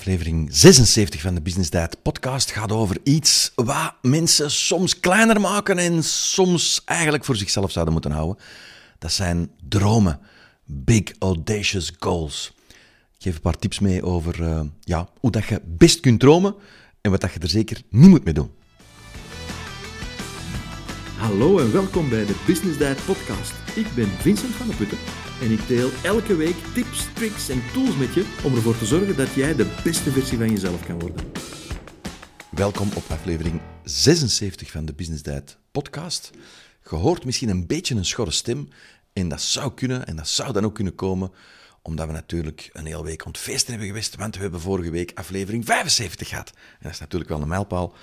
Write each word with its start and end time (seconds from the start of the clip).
Aflevering 0.00 0.48
76 0.52 1.20
van 1.20 1.34
de 1.34 1.40
Business 1.40 1.70
Diet 1.70 2.02
podcast 2.02 2.50
gaat 2.50 2.72
over 2.72 2.96
iets 3.02 3.52
wat 3.54 3.94
mensen 4.02 4.50
soms 4.50 5.00
kleiner 5.00 5.40
maken 5.40 5.78
en 5.78 6.04
soms 6.04 6.82
eigenlijk 6.84 7.24
voor 7.24 7.36
zichzelf 7.36 7.70
zouden 7.70 7.92
moeten 7.92 8.10
houden. 8.10 8.42
Dat 8.98 9.12
zijn 9.12 9.50
dromen. 9.68 10.20
Big 10.64 11.02
audacious 11.18 11.92
goals. 11.98 12.52
Ik 12.68 13.22
geef 13.22 13.34
een 13.34 13.40
paar 13.40 13.58
tips 13.58 13.78
mee 13.78 14.02
over 14.02 14.40
uh, 14.40 14.60
ja, 14.80 15.08
hoe 15.20 15.30
dat 15.30 15.44
je 15.44 15.60
best 15.64 16.00
kunt 16.00 16.20
dromen 16.20 16.54
en 17.00 17.10
wat 17.10 17.20
dat 17.20 17.32
je 17.32 17.38
er 17.38 17.48
zeker 17.48 17.82
niet 17.90 18.10
moet 18.10 18.24
mee 18.24 18.34
doen. 18.34 18.50
Hallo 21.16 21.58
en 21.58 21.72
welkom 21.72 22.08
bij 22.08 22.26
de 22.26 22.34
Business 22.46 22.78
Diet 22.78 23.04
podcast. 23.04 23.52
Ik 23.74 23.86
ben 23.94 24.08
Vincent 24.08 24.54
van 24.54 24.66
der 24.66 24.76
Putten 24.76 24.98
en 25.40 25.50
ik 25.50 25.68
deel 25.68 25.90
elke 26.02 26.36
week 26.36 26.56
tips, 26.74 27.12
tricks 27.14 27.48
en 27.48 27.62
tools 27.72 27.96
met 27.96 28.14
je 28.14 28.36
om 28.44 28.54
ervoor 28.54 28.78
te 28.78 28.86
zorgen 28.86 29.16
dat 29.16 29.34
jij 29.34 29.54
de 29.54 29.80
beste 29.84 30.10
versie 30.10 30.38
van 30.38 30.50
jezelf 30.50 30.86
kan 30.86 31.00
worden. 31.00 31.32
Welkom 32.50 32.88
op 32.94 33.02
aflevering 33.08 33.60
76 33.84 34.70
van 34.70 34.84
de 34.84 34.92
Business 34.92 35.22
Diet 35.22 35.58
podcast. 35.70 36.30
Je 36.90 36.96
hoort 36.96 37.24
misschien 37.24 37.48
een 37.48 37.66
beetje 37.66 37.94
een 37.94 38.04
schorre 38.04 38.30
stem 38.30 38.68
en 39.12 39.28
dat 39.28 39.42
zou 39.42 39.74
kunnen 39.74 40.06
en 40.06 40.16
dat 40.16 40.28
zou 40.28 40.52
dan 40.52 40.64
ook 40.64 40.74
kunnen 40.74 40.94
komen 40.94 41.32
omdat 41.82 42.06
we 42.06 42.12
natuurlijk 42.12 42.70
een 42.72 42.86
hele 42.86 43.04
week 43.04 43.26
ontfeesten 43.26 43.70
hebben 43.70 43.88
geweest, 43.88 44.16
want 44.16 44.34
we 44.34 44.42
hebben 44.42 44.60
vorige 44.60 44.90
week 44.90 45.12
aflevering 45.14 45.64
75 45.64 46.28
gehad. 46.28 46.50
En 46.54 46.78
dat 46.80 46.92
is 46.92 46.98
natuurlijk 46.98 47.30
wel 47.30 47.40
een 47.40 47.48
mijlpaal. 47.48 47.94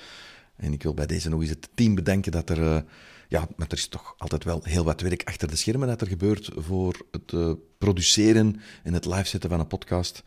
En 0.56 0.74
ik 0.74 0.84
wil 0.84 0.94
bij 0.94 1.06
deze 1.06 1.30
nog 1.30 1.42
eens 1.42 1.50
het 1.50 1.70
team 1.74 1.96
bedenken 1.96 2.32
dat 2.32 2.50
er... 2.50 2.60
Uh, 2.60 2.80
ja, 3.28 3.48
maar 3.56 3.68
er 3.68 3.78
is 3.78 3.88
toch 3.88 4.16
altijd 4.18 4.44
wel 4.44 4.62
heel 4.64 4.84
wat 4.84 5.02
werk 5.02 5.24
achter 5.24 5.48
de 5.48 5.56
schermen 5.56 5.88
dat 5.88 6.02
er 6.02 6.08
gebeurt 6.08 6.50
voor 6.56 7.06
het 7.12 7.32
uh, 7.32 7.52
produceren 7.78 8.62
en 8.84 8.94
het 8.94 9.06
live 9.06 9.28
zetten 9.28 9.50
van 9.50 9.60
een 9.60 9.68
podcast. 9.68 10.24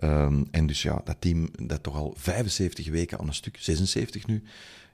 Um, 0.00 0.46
en 0.50 0.66
dus 0.66 0.82
ja, 0.82 1.00
dat 1.04 1.16
team 1.18 1.48
dat 1.62 1.82
toch 1.82 1.96
al 1.96 2.14
75 2.16 2.88
weken 2.88 3.18
aan 3.18 3.26
een 3.26 3.34
stuk, 3.34 3.56
76 3.60 4.26
nu, 4.26 4.42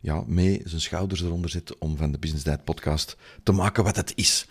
ja, 0.01 0.25
mee 0.27 0.61
zijn 0.65 0.81
schouders 0.81 1.23
eronder 1.23 1.51
zit 1.51 1.79
om 1.79 1.97
van 1.97 2.13
de 2.13 2.19
Business 2.19 2.45
Diet 2.45 2.65
podcast 2.65 3.17
te 3.43 3.53
maken 3.53 3.85
wat 3.85 3.97
het 3.97 4.13
is. 4.15 4.47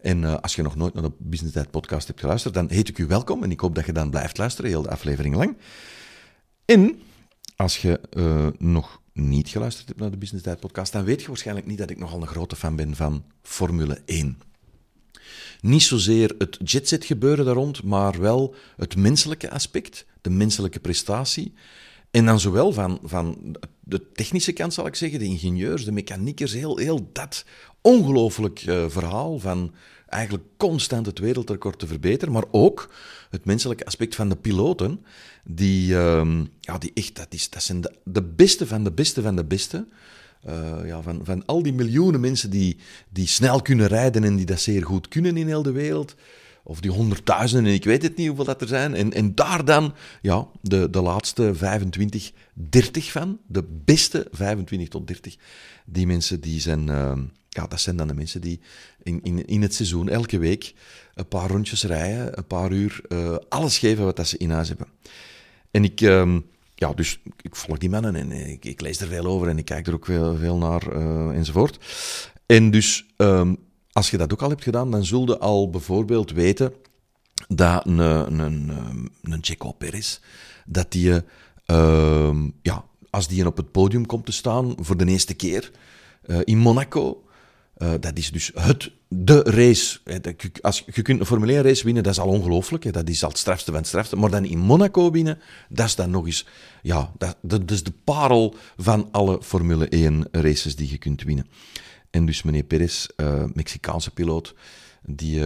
En 0.00 0.22
uh, 0.22 0.34
als 0.34 0.54
je 0.54 0.62
nog 0.62 0.76
nooit 0.76 0.94
naar 0.94 1.02
de 1.02 1.12
Business 1.18 1.54
Diet 1.54 1.70
podcast 1.70 2.06
hebt 2.06 2.20
geluisterd, 2.20 2.54
dan 2.54 2.70
heet 2.70 2.88
ik 2.88 2.98
u 2.98 3.06
welkom 3.06 3.42
en 3.42 3.50
ik 3.50 3.60
hoop 3.60 3.74
dat 3.74 3.86
je 3.86 3.92
dan 3.92 4.10
blijft 4.10 4.38
luisteren, 4.38 4.70
heel 4.70 4.82
de 4.82 4.90
aflevering 4.90 5.34
lang. 5.34 5.56
En 6.64 7.00
als 7.56 7.82
je 7.82 8.00
uh, 8.10 8.46
nog 8.58 9.02
niet 9.14 9.48
geluisterd 9.48 9.88
hebt 9.88 10.00
naar 10.00 10.10
de 10.10 10.16
Business 10.16 10.44
Diet 10.44 10.60
podcast, 10.60 10.92
dan 10.92 11.04
weet 11.04 11.20
je 11.20 11.26
waarschijnlijk 11.26 11.66
niet 11.66 11.78
dat 11.78 11.90
ik 11.90 11.98
nogal 11.98 12.20
een 12.20 12.26
grote 12.26 12.56
fan 12.56 12.76
ben 12.76 12.96
van 12.96 13.24
Formule 13.42 14.02
1. 14.04 14.38
Niet 15.60 15.82
zozeer 15.82 16.34
het 16.38 16.58
jetset 16.64 17.04
gebeuren 17.04 17.44
daar 17.44 17.54
rond, 17.54 17.82
maar 17.82 18.20
wel 18.20 18.54
het 18.76 18.96
menselijke 18.96 19.50
aspect, 19.50 20.06
de 20.20 20.30
menselijke 20.30 20.80
prestatie. 20.80 21.52
En 22.10 22.24
dan 22.24 22.40
zowel 22.40 22.72
van, 22.72 22.98
van 23.02 23.56
de 23.80 24.12
technische 24.12 24.52
kant, 24.52 24.74
zal 24.74 24.86
ik 24.86 24.94
zeggen, 24.94 25.18
de 25.18 25.24
ingenieurs, 25.24 25.84
de 25.84 25.92
mechaniekers, 25.92 26.52
heel, 26.52 26.76
heel 26.76 27.08
dat 27.12 27.44
ongelooflijk 27.80 28.66
uh, 28.66 28.84
verhaal 28.88 29.38
van 29.38 29.74
eigenlijk 30.08 30.44
constant 30.56 31.06
het 31.06 31.18
wereldrecord 31.18 31.78
te 31.78 31.86
verbeteren, 31.86 32.34
maar 32.34 32.44
ook 32.50 32.90
het 33.34 33.44
menselijke 33.44 33.86
aspect 33.86 34.14
van 34.14 34.28
de 34.28 34.36
piloten, 34.36 35.00
die, 35.44 35.92
uh, 35.92 36.40
ja, 36.60 36.78
die 36.78 36.90
echt, 36.94 37.16
dat, 37.16 37.26
is, 37.34 37.50
dat 37.50 37.62
zijn 37.62 37.80
de, 37.80 37.92
de 38.04 38.22
beste 38.22 38.66
van 38.66 38.84
de 38.84 38.92
beste 38.92 39.22
van 39.22 39.36
de 39.36 39.44
beste. 39.44 39.86
Uh, 40.46 40.86
ja, 40.86 41.02
van, 41.02 41.20
van 41.22 41.46
al 41.46 41.62
die 41.62 41.72
miljoenen 41.72 42.20
mensen 42.20 42.50
die, 42.50 42.76
die 43.08 43.26
snel 43.26 43.62
kunnen 43.62 43.86
rijden 43.86 44.24
en 44.24 44.36
die 44.36 44.46
dat 44.46 44.60
zeer 44.60 44.84
goed 44.84 45.08
kunnen 45.08 45.36
in 45.36 45.46
heel 45.46 45.62
de 45.62 45.72
wereld, 45.72 46.14
of 46.62 46.80
die 46.80 46.90
honderdduizenden, 46.90 47.72
ik 47.72 47.84
weet 47.84 48.02
het 48.02 48.16
niet 48.16 48.26
hoeveel 48.26 48.44
dat 48.44 48.60
er 48.60 48.68
zijn, 48.68 48.94
en, 48.94 49.12
en 49.12 49.34
daar 49.34 49.64
dan 49.64 49.94
ja, 50.22 50.46
de, 50.60 50.90
de 50.90 51.00
laatste 51.02 51.54
25, 51.54 52.32
30 52.54 53.12
van, 53.12 53.38
de 53.46 53.64
beste 53.84 54.28
25 54.30 54.88
tot 54.88 55.06
30, 55.06 55.36
die 55.84 56.06
mensen 56.06 56.40
die 56.40 56.60
zijn... 56.60 56.86
Uh, 56.88 57.12
ja, 57.54 57.66
dat 57.66 57.80
zijn 57.80 57.96
dan 57.96 58.08
de 58.08 58.14
mensen 58.14 58.40
die 58.40 58.60
in, 59.02 59.20
in, 59.22 59.46
in 59.46 59.62
het 59.62 59.74
seizoen 59.74 60.08
elke 60.08 60.38
week 60.38 60.74
een 61.14 61.28
paar 61.28 61.50
rondjes 61.50 61.84
rijden, 61.84 62.38
een 62.38 62.46
paar 62.46 62.72
uur, 62.72 63.00
uh, 63.08 63.36
alles 63.48 63.78
geven 63.78 64.04
wat 64.04 64.16
dat 64.16 64.26
ze 64.26 64.36
in 64.36 64.50
huis 64.50 64.68
hebben. 64.68 64.86
En 65.70 65.84
ik, 65.84 66.00
uh, 66.00 66.36
ja, 66.74 66.92
dus 66.92 67.20
ik 67.40 67.56
volg 67.56 67.78
die 67.78 67.90
mannen 67.90 68.16
en 68.16 68.32
ik, 68.60 68.80
lees 68.80 69.00
er 69.00 69.08
veel 69.08 69.24
over 69.24 69.48
en 69.48 69.58
ik 69.58 69.64
kijk 69.64 69.86
er 69.86 69.94
ook 69.94 70.04
veel, 70.04 70.36
veel 70.36 70.56
naar 70.56 70.96
uh, 70.96 71.28
enzovoort. 71.28 71.78
En 72.46 72.70
dus, 72.70 73.06
um, 73.16 73.56
als 73.92 74.10
je 74.10 74.16
dat 74.16 74.32
ook 74.32 74.42
al 74.42 74.48
hebt 74.48 74.62
gedaan, 74.62 74.90
dan 74.90 75.04
zul 75.04 75.26
je 75.26 75.38
al 75.38 75.70
bijvoorbeeld 75.70 76.30
weten 76.30 76.72
dat 77.48 77.86
een, 77.86 77.98
een, 77.98 78.38
een, 78.38 79.10
een 79.22 79.38
Checo 79.40 79.72
Perez, 79.72 80.20
dat 80.66 80.92
die, 80.92 81.12
ja, 82.62 82.84
als 83.10 83.28
die 83.28 83.46
op 83.46 83.56
het 83.56 83.70
podium 83.70 84.06
komt 84.06 84.26
te 84.26 84.32
staan 84.32 84.74
voor 84.80 84.96
de 84.96 85.04
eerste 85.04 85.34
keer 85.34 85.70
uh, 86.26 86.38
in 86.44 86.58
Monaco, 86.58 87.23
uh, 87.78 87.92
dat 88.00 88.18
is 88.18 88.30
dus 88.30 88.50
het, 88.54 88.90
de 89.08 89.42
race. 89.42 89.98
Als, 90.60 90.84
je 90.92 91.02
kunt 91.02 91.20
een 91.20 91.26
Formule 91.26 91.52
1 91.52 91.62
race 91.62 91.84
winnen, 91.84 92.02
dat 92.02 92.12
is 92.12 92.18
al 92.18 92.28
ongelooflijk. 92.28 92.92
Dat 92.92 93.08
is 93.08 93.22
al 93.22 93.28
het 93.28 93.38
strafste 93.38 93.70
van 93.70 93.80
het 93.80 93.88
strafste. 93.88 94.16
Maar 94.16 94.30
dan 94.30 94.44
in 94.44 94.58
Monaco 94.58 95.10
winnen, 95.10 95.38
dat 95.68 95.86
is 95.86 95.94
dan 95.94 96.10
nog 96.10 96.26
eens... 96.26 96.46
Ja, 96.82 97.12
dat, 97.18 97.36
dat 97.40 97.70
is 97.70 97.82
de 97.82 97.92
parel 98.04 98.54
van 98.76 99.08
alle 99.10 99.42
Formule 99.42 99.88
1 99.88 100.28
races 100.30 100.76
die 100.76 100.90
je 100.90 100.98
kunt 100.98 101.22
winnen. 101.22 101.46
En 102.10 102.26
dus 102.26 102.42
meneer 102.42 102.62
Perez, 102.62 103.06
uh, 103.16 103.44
Mexicaanse 103.52 104.10
piloot, 104.10 104.54
die... 105.02 105.42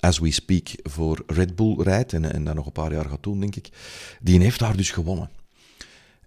As 0.00 0.18
we 0.18 0.30
speak 0.30 0.68
voor 0.82 1.22
Red 1.26 1.56
Bull 1.56 1.74
rijdt 1.78 2.12
en, 2.12 2.32
en 2.32 2.44
dat 2.44 2.54
nog 2.54 2.66
een 2.66 2.72
paar 2.72 2.92
jaar 2.92 3.08
gaat 3.08 3.22
doen, 3.22 3.40
denk 3.40 3.56
ik. 3.56 3.68
Die 4.20 4.40
heeft 4.40 4.58
daar 4.58 4.76
dus 4.76 4.90
gewonnen. 4.90 5.30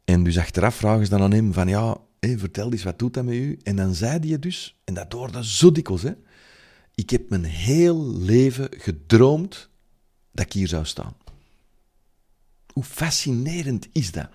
En 0.06 0.24
dus 0.24 0.38
achteraf 0.38 0.76
vragen 0.76 1.06
ze 1.06 1.12
dan 1.12 1.22
aan 1.22 1.32
hem 1.32 1.54
van 1.54 1.68
ja, 1.68 1.98
Vertel 2.30 2.72
eens, 2.72 2.84
wat 2.84 3.00
doet 3.00 3.14
dat 3.14 3.24
met 3.24 3.34
u? 3.34 3.60
En 3.64 3.76
dan 3.76 3.96
zei 3.96 4.28
hij 4.28 4.40
dus, 4.40 4.80
en 4.84 4.94
dat 4.94 5.14
hoorde 5.14 5.46
zo 5.46 5.72
dikwijls, 5.72 6.04
hè, 6.04 6.12
ik 6.96 7.10
heb 7.10 7.30
mijn 7.30 7.44
heel 7.44 8.16
leven 8.18 8.70
gedroomd 8.78 9.70
dat 10.32 10.46
ik 10.46 10.54
hier 10.54 10.68
zou 10.68 10.86
staan. 10.86 11.16
Hoe 12.74 12.84
fascinerend 12.84 13.88
is 13.92 14.12
dat? 14.12 14.30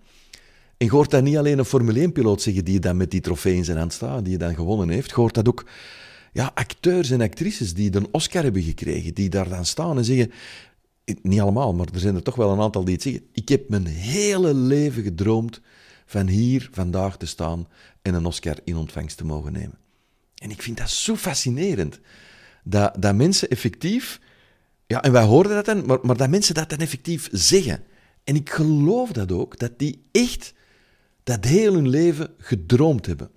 En 0.77 0.89
hoort 0.89 1.11
dat 1.11 1.23
niet 1.23 1.37
alleen 1.37 1.59
een 1.59 1.65
Formule 1.65 2.09
1-piloot 2.09 2.43
zeggen 2.43 2.65
die 2.65 2.79
dan 2.79 2.97
met 2.97 3.11
die 3.11 3.21
trofee 3.21 3.55
in 3.55 3.65
zijn 3.65 3.79
hand 3.79 3.93
staat, 3.93 4.23
die 4.23 4.33
je 4.33 4.39
dan 4.39 4.55
gewonnen 4.55 4.89
heeft, 4.89 5.11
hoort 5.11 5.35
dat 5.35 5.49
ook 5.49 5.67
ja, 6.33 6.51
acteurs 6.55 7.11
en 7.11 7.21
actrices 7.21 7.75
die 7.75 7.97
een 7.97 8.09
Oscar 8.11 8.43
hebben 8.43 8.63
gekregen, 8.63 9.15
die 9.15 9.29
daar 9.29 9.49
dan 9.49 9.65
staan 9.65 9.97
en 9.97 10.05
zeggen, 10.05 10.33
niet 11.23 11.41
allemaal, 11.41 11.75
maar 11.75 11.87
er 11.93 12.01
zijn 12.01 12.15
er 12.15 12.23
toch 12.23 12.37
wel 12.37 12.53
een 12.53 12.61
aantal 12.61 12.85
die 12.85 12.95
het 12.95 13.03
zeggen, 13.03 13.27
ik 13.33 13.49
heb 13.49 13.69
mijn 13.69 13.87
hele 13.87 14.55
leven 14.55 15.03
gedroomd 15.03 15.61
van 16.07 16.27
hier 16.27 16.69
vandaag 16.73 17.17
te 17.17 17.27
staan 17.27 17.69
en 18.03 18.15
een 18.15 18.27
Oscar 18.27 18.59
in 18.65 18.77
ontvangst 18.77 19.17
te 19.17 19.25
mogen 19.25 19.53
nemen. 19.53 19.79
En 20.35 20.51
ik 20.51 20.63
vind 20.63 20.77
dat 20.77 20.91
zo 20.91 21.17
fascinerend. 21.17 22.01
Dat, 22.65 22.95
dat 22.99 23.15
mensen 23.15 23.49
effectief, 23.49 24.21
ja, 24.87 25.03
en 25.03 25.13
wij 25.13 25.25
hoorden 25.25 25.55
dat 25.55 25.65
dan, 25.65 25.87
maar, 25.87 25.99
maar 26.03 26.17
dat 26.17 26.29
mensen 26.29 26.55
dat 26.55 26.71
dan 26.71 26.79
effectief 26.79 27.29
zeggen. 27.33 27.85
En 28.25 28.35
ik 28.35 28.51
geloof 28.51 29.13
dat 29.13 29.33
ook, 29.33 29.59
dat 29.59 29.79
die 29.79 30.05
echt 30.13 30.55
dat 31.23 31.45
heel 31.45 31.75
hun 31.75 31.89
leven 31.89 32.35
gedroomd 32.39 33.07
hebben. 33.07 33.31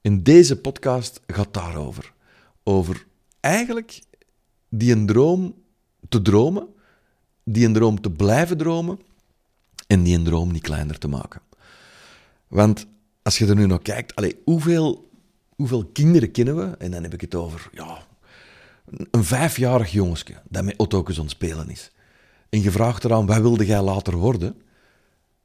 En 0.00 0.22
deze 0.22 0.60
podcast 0.60 1.20
gaat 1.26 1.54
daarover. 1.54 2.12
Over 2.62 3.06
eigenlijk 3.40 4.00
die 4.68 4.92
een 4.92 5.06
droom 5.06 5.54
te 6.08 6.22
dromen, 6.22 6.68
die 7.44 7.66
een 7.66 7.72
droom 7.72 8.00
te 8.00 8.10
blijven 8.10 8.56
dromen 8.56 8.98
en 9.86 10.02
die 10.02 10.16
een 10.16 10.24
droom 10.24 10.52
niet 10.52 10.62
kleiner 10.62 10.98
te 10.98 11.08
maken. 11.08 11.40
Want 12.52 12.86
als 13.22 13.38
je 13.38 13.46
er 13.46 13.54
nu 13.54 13.66
naar 13.66 13.82
kijkt, 13.82 14.14
allee, 14.14 14.36
hoeveel, 14.44 15.10
hoeveel 15.56 15.84
kinderen 15.84 16.30
kennen 16.30 16.56
we? 16.56 16.76
En 16.76 16.90
dan 16.90 17.02
heb 17.02 17.14
ik 17.14 17.20
het 17.20 17.34
over 17.34 17.68
ja, 17.72 18.06
een 19.10 19.24
vijfjarig 19.24 19.92
jongensje 19.92 20.34
dat 20.48 20.64
met 20.64 20.74
auto's 20.76 21.16
aan 21.16 21.22
het 21.22 21.30
spelen 21.30 21.70
is. 21.70 21.90
En 22.48 22.62
je 22.62 22.70
vraagt 22.70 23.04
eraan, 23.04 23.26
wat 23.26 23.40
wilde 23.40 23.66
jij 23.66 23.82
later 23.82 24.16
worden? 24.16 24.56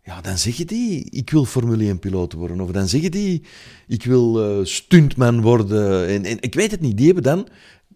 Ja, 0.03 0.21
dan 0.21 0.37
zeg 0.37 0.55
je 0.55 0.65
die, 0.65 1.09
ik 1.09 1.29
wil 1.29 1.45
Formule 1.45 1.95
1-piloot 1.95 2.33
worden. 2.33 2.61
Of 2.61 2.71
dan 2.71 2.87
zeg 2.87 3.01
je 3.01 3.09
die, 3.09 3.43
ik 3.87 4.03
wil 4.03 4.59
uh, 4.59 4.65
stuntman 4.65 5.41
worden. 5.41 6.07
En, 6.25 6.41
ik 6.41 6.53
weet 6.53 6.71
het 6.71 6.81
niet, 6.81 6.97
die 6.97 7.05
hebben 7.05 7.23
dan 7.23 7.47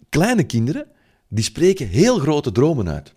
kleine 0.09 0.43
kinderen, 0.43 0.87
die 1.27 1.43
spreken 1.43 1.87
heel 1.87 2.19
grote 2.19 2.51
dromen 2.51 2.89
uit. 2.89 3.13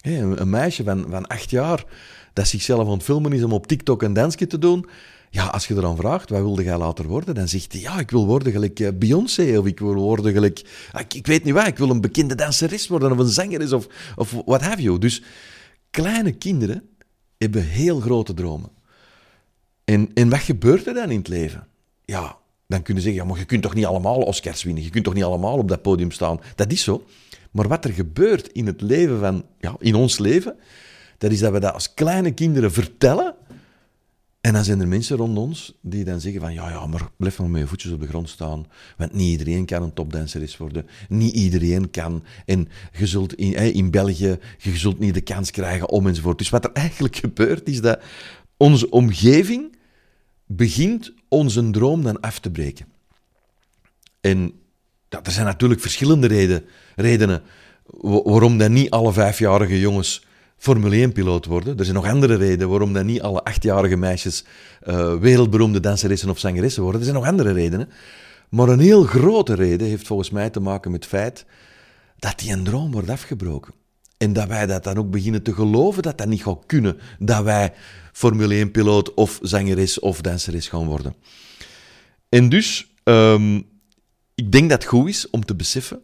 een, 0.00 0.40
een, 0.40 0.50
meisje 0.50 0.84
van, 0.84 1.06
van 1.08 1.26
acht 1.26 1.50
jaar 1.50 1.84
dat 2.32 2.48
zichzelf 2.48 2.86
aan 2.86 2.92
het 2.92 3.02
filmen 3.02 3.32
is 3.32 3.42
om 3.42 3.52
op 3.52 3.66
TikTok 3.66 4.02
een 4.02 4.12
dansje 4.12 4.46
te 4.46 4.58
doen, 4.58 4.86
ja, 5.34 5.46
als 5.46 5.66
je 5.66 5.74
dan 5.74 5.96
vraagt, 5.96 6.30
wat 6.30 6.40
wilde 6.40 6.62
jij 6.62 6.78
later 6.78 7.06
worden? 7.06 7.34
Dan 7.34 7.48
zegt 7.48 7.72
hij, 7.72 7.80
ja, 7.80 7.98
ik 7.98 8.10
wil 8.10 8.26
worden 8.26 8.52
gelijk 8.52 8.80
eh, 8.80 8.88
Beyoncé, 8.94 9.58
of 9.58 9.66
ik 9.66 9.78
wil 9.78 9.94
worden 9.94 10.32
gelijk... 10.32 10.88
Ah, 10.92 11.02
ik, 11.08 11.26
weet 11.26 11.44
niet 11.44 11.54
wat, 11.54 11.66
ik 11.66 11.78
wil 11.78 11.90
een 11.90 12.00
bekende 12.00 12.34
danseres 12.34 12.88
worden, 12.88 13.12
of 13.12 13.18
een 13.18 13.26
zangeres, 13.26 13.72
of, 13.72 13.86
of 14.16 14.32
what 14.44 14.60
have 14.60 14.82
you. 14.82 14.98
Dus 14.98 15.22
kleine 15.90 16.32
kinderen 16.32 16.88
hebben 17.38 17.62
heel 17.64 18.00
grote 18.00 18.34
dromen. 18.34 18.70
En, 19.84 20.10
en 20.14 20.28
wat 20.28 20.38
gebeurt 20.38 20.86
er 20.86 20.94
dan 20.94 21.10
in 21.10 21.18
het 21.18 21.28
leven? 21.28 21.66
Ja, 22.04 22.36
dan 22.66 22.82
kunnen 22.82 23.02
ze 23.02 23.08
zeggen, 23.08 23.26
ja, 23.26 23.32
maar 23.32 23.40
je 23.40 23.46
kunt 23.46 23.62
toch 23.62 23.74
niet 23.74 23.86
allemaal 23.86 24.20
Oscars 24.20 24.62
winnen? 24.62 24.82
Je 24.82 24.90
kunt 24.90 25.04
toch 25.04 25.14
niet 25.14 25.24
allemaal 25.24 25.58
op 25.58 25.68
dat 25.68 25.82
podium 25.82 26.10
staan? 26.10 26.40
Dat 26.54 26.72
is 26.72 26.82
zo. 26.82 27.04
Maar 27.50 27.68
wat 27.68 27.84
er 27.84 27.92
gebeurt 27.92 28.48
in 28.48 28.66
het 28.66 28.80
leven 28.80 29.20
van... 29.20 29.44
Ja, 29.60 29.76
in 29.78 29.94
ons 29.94 30.18
leven 30.18 30.56
Dat 31.18 31.30
is 31.30 31.40
dat 31.40 31.52
we 31.52 31.60
dat 31.60 31.72
als 31.72 31.94
kleine 31.94 32.32
kinderen 32.32 32.72
vertellen. 32.72 33.34
En 34.44 34.52
dan 34.52 34.64
zijn 34.64 34.80
er 34.80 34.88
mensen 34.88 35.16
rond 35.16 35.38
ons 35.38 35.74
die 35.80 36.04
dan 36.04 36.20
zeggen 36.20 36.40
van 36.40 36.52
ja, 36.52 36.68
ja, 36.68 36.86
maar 36.86 37.08
blijf 37.16 37.38
maar 37.38 37.50
met 37.50 37.60
je 37.60 37.66
voetjes 37.66 37.92
op 37.92 38.00
de 38.00 38.06
grond 38.06 38.28
staan. 38.28 38.66
Want 38.96 39.12
niet 39.12 39.30
iedereen 39.30 39.66
kan 39.66 39.82
een 39.82 39.92
topdanseres 39.92 40.56
worden. 40.56 40.86
Niet 41.08 41.34
iedereen 41.34 41.90
kan. 41.90 42.24
En 42.46 42.68
je 42.92 43.06
zult 43.06 43.34
in, 43.34 43.52
in 43.74 43.90
België, 43.90 44.38
je 44.58 44.76
zult 44.76 44.98
niet 44.98 45.14
de 45.14 45.20
kans 45.20 45.50
krijgen 45.50 45.88
om 45.88 46.06
enzovoort. 46.06 46.38
Dus 46.38 46.48
wat 46.48 46.64
er 46.64 46.72
eigenlijk 46.72 47.16
gebeurt, 47.26 47.68
is 47.68 47.80
dat 47.80 48.00
onze 48.56 48.90
omgeving 48.90 49.76
begint 50.46 51.12
onze 51.28 51.70
droom 51.70 52.02
dan 52.02 52.20
af 52.20 52.38
te 52.38 52.50
breken. 52.50 52.86
En 54.20 54.52
ja, 55.08 55.22
er 55.22 55.32
zijn 55.32 55.46
natuurlijk 55.46 55.80
verschillende 55.80 56.26
reden, 56.26 56.64
redenen 56.96 57.42
waarom 58.00 58.58
dan 58.58 58.72
niet 58.72 58.90
alle 58.90 59.12
vijfjarige 59.12 59.80
jongens 59.80 60.23
Formule 60.64 61.08
1-piloot 61.08 61.46
worden. 61.46 61.78
Er 61.78 61.84
zijn 61.84 61.96
nog 61.96 62.06
andere 62.06 62.34
redenen 62.34 62.68
waarom 62.68 62.92
dan 62.92 63.06
niet 63.06 63.22
alle 63.22 63.44
achtjarige 63.44 63.96
meisjes 63.96 64.44
uh, 64.86 65.14
wereldberoemde 65.14 65.80
danseressen 65.80 66.30
of 66.30 66.38
zangeressen 66.38 66.82
worden. 66.82 67.00
Er 67.00 67.06
zijn 67.06 67.18
nog 67.18 67.26
andere 67.28 67.52
redenen. 67.52 67.88
Maar 68.48 68.68
een 68.68 68.78
heel 68.78 69.02
grote 69.02 69.54
reden 69.54 69.88
heeft 69.88 70.06
volgens 70.06 70.30
mij 70.30 70.50
te 70.50 70.60
maken 70.60 70.90
met 70.90 71.00
het 71.00 71.12
feit 71.12 71.44
dat 72.18 72.38
die 72.38 72.52
een 72.52 72.64
droom 72.64 72.92
wordt 72.92 73.10
afgebroken. 73.10 73.74
En 74.16 74.32
dat 74.32 74.48
wij 74.48 74.66
dat 74.66 74.84
dan 74.84 74.96
ook 74.96 75.10
beginnen 75.10 75.42
te 75.42 75.54
geloven 75.54 76.02
dat 76.02 76.18
dat 76.18 76.28
niet 76.28 76.42
gaat 76.42 76.66
kunnen. 76.66 76.98
Dat 77.18 77.44
wij 77.44 77.72
Formule 78.12 78.66
1-piloot 78.66 79.14
of 79.14 79.38
zangeres 79.42 79.98
of 79.98 80.20
danseres 80.20 80.68
gaan 80.68 80.86
worden. 80.86 81.14
En 82.28 82.48
dus, 82.48 82.94
um, 83.02 83.56
ik 84.34 84.52
denk 84.52 84.70
dat 84.70 84.82
het 84.82 84.90
goed 84.90 85.08
is 85.08 85.30
om 85.30 85.44
te 85.44 85.54
beseffen 85.54 86.00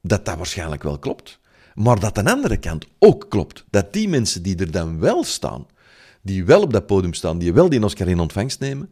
dat 0.00 0.24
dat 0.24 0.36
waarschijnlijk 0.36 0.82
wel 0.82 0.98
klopt. 0.98 1.40
Maar 1.74 2.00
dat 2.00 2.18
aan 2.18 2.24
de 2.24 2.30
andere 2.30 2.56
kant 2.56 2.86
ook 2.98 3.26
klopt. 3.28 3.64
Dat 3.70 3.92
die 3.92 4.08
mensen 4.08 4.42
die 4.42 4.56
er 4.56 4.70
dan 4.70 4.98
wel 4.98 5.24
staan, 5.24 5.66
die 6.22 6.44
wel 6.44 6.62
op 6.62 6.72
dat 6.72 6.86
podium 6.86 7.14
staan, 7.14 7.38
die 7.38 7.52
wel 7.52 7.68
die 7.68 7.84
Oscar 7.84 8.08
in 8.08 8.20
ontvangst 8.20 8.60
nemen, 8.60 8.90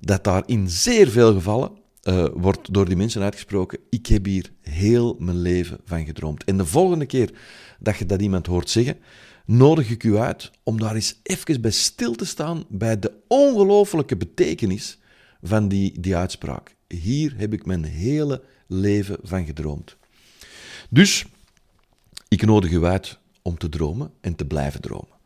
dat 0.00 0.24
daar 0.24 0.42
in 0.46 0.70
zeer 0.70 1.08
veel 1.08 1.32
gevallen 1.32 1.70
uh, 2.02 2.26
wordt 2.34 2.72
door 2.74 2.84
die 2.84 2.96
mensen 2.96 3.22
uitgesproken: 3.22 3.78
Ik 3.90 4.06
heb 4.06 4.24
hier 4.24 4.52
heel 4.60 5.16
mijn 5.18 5.40
leven 5.40 5.78
van 5.84 6.04
gedroomd. 6.04 6.44
En 6.44 6.56
de 6.56 6.66
volgende 6.66 7.06
keer 7.06 7.32
dat 7.78 7.96
je 7.96 8.06
dat 8.06 8.20
iemand 8.20 8.46
hoort 8.46 8.70
zeggen, 8.70 8.98
nodig 9.46 9.90
ik 9.90 10.04
u 10.04 10.16
uit 10.16 10.50
om 10.62 10.80
daar 10.80 10.94
eens 10.94 11.20
even 11.22 11.60
bij 11.60 11.70
stil 11.70 12.14
te 12.14 12.26
staan 12.26 12.64
bij 12.68 12.98
de 12.98 13.12
ongelooflijke 13.28 14.16
betekenis 14.16 14.98
van 15.42 15.68
die, 15.68 16.00
die 16.00 16.16
uitspraak. 16.16 16.74
Hier 16.88 17.34
heb 17.36 17.52
ik 17.52 17.66
mijn 17.66 17.84
hele 17.84 18.42
leven 18.66 19.16
van 19.22 19.44
gedroomd. 19.44 19.96
Dus 20.90 21.26
ik 22.32 22.46
nodig 22.46 22.70
u 22.70 22.84
uit 22.84 23.18
om 23.42 23.58
te 23.58 23.68
dromen 23.68 24.10
en 24.20 24.34
te 24.34 24.44
blijven 24.44 24.80
dromen. 24.80 25.16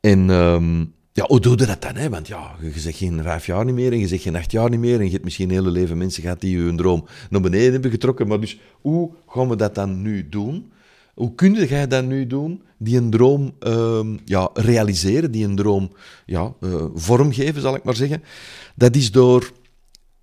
En 0.00 0.30
um, 0.30 0.94
ja, 1.12 1.24
hoe 1.26 1.40
doe 1.40 1.58
je 1.58 1.66
dat 1.66 1.82
dan? 1.82 1.96
Hè? 1.96 2.08
Want 2.08 2.28
ja, 2.28 2.56
je 2.60 2.80
zegt 2.80 2.96
geen 2.96 3.22
vijf 3.22 3.46
jaar 3.46 3.64
niet 3.64 3.74
meer 3.74 3.92
en 3.92 3.98
je 3.98 4.08
zegt 4.08 4.22
geen 4.22 4.36
acht 4.36 4.52
jaar 4.52 4.70
niet 4.70 4.80
meer 4.80 4.98
en 4.98 5.04
je 5.04 5.10
hebt 5.10 5.24
misschien 5.24 5.48
een 5.48 5.54
hele 5.54 5.70
leven 5.70 5.98
mensen 5.98 6.22
gehad 6.22 6.40
die 6.40 6.58
hun 6.58 6.76
droom 6.76 7.06
naar 7.30 7.40
beneden 7.40 7.72
hebben 7.72 7.90
getrokken. 7.90 8.28
Maar 8.28 8.40
dus, 8.40 8.58
hoe 8.80 9.10
gaan 9.26 9.48
we 9.48 9.56
dat 9.56 9.74
dan 9.74 10.02
nu 10.02 10.28
doen? 10.28 10.72
Hoe 11.14 11.34
kun 11.34 11.66
jij 11.66 11.86
dat 11.86 12.04
nu 12.04 12.26
doen? 12.26 12.62
Die 12.78 12.96
een 12.96 13.10
droom 13.10 13.52
uh, 13.60 14.00
ja, 14.24 14.50
realiseren, 14.54 15.30
die 15.30 15.44
een 15.44 15.56
droom 15.56 15.92
ja, 16.26 16.54
uh, 16.60 16.84
vormgeven, 16.94 17.62
zal 17.62 17.74
ik 17.74 17.84
maar 17.84 17.96
zeggen. 17.96 18.22
Dat 18.74 18.96
is 18.96 19.10
door 19.10 19.52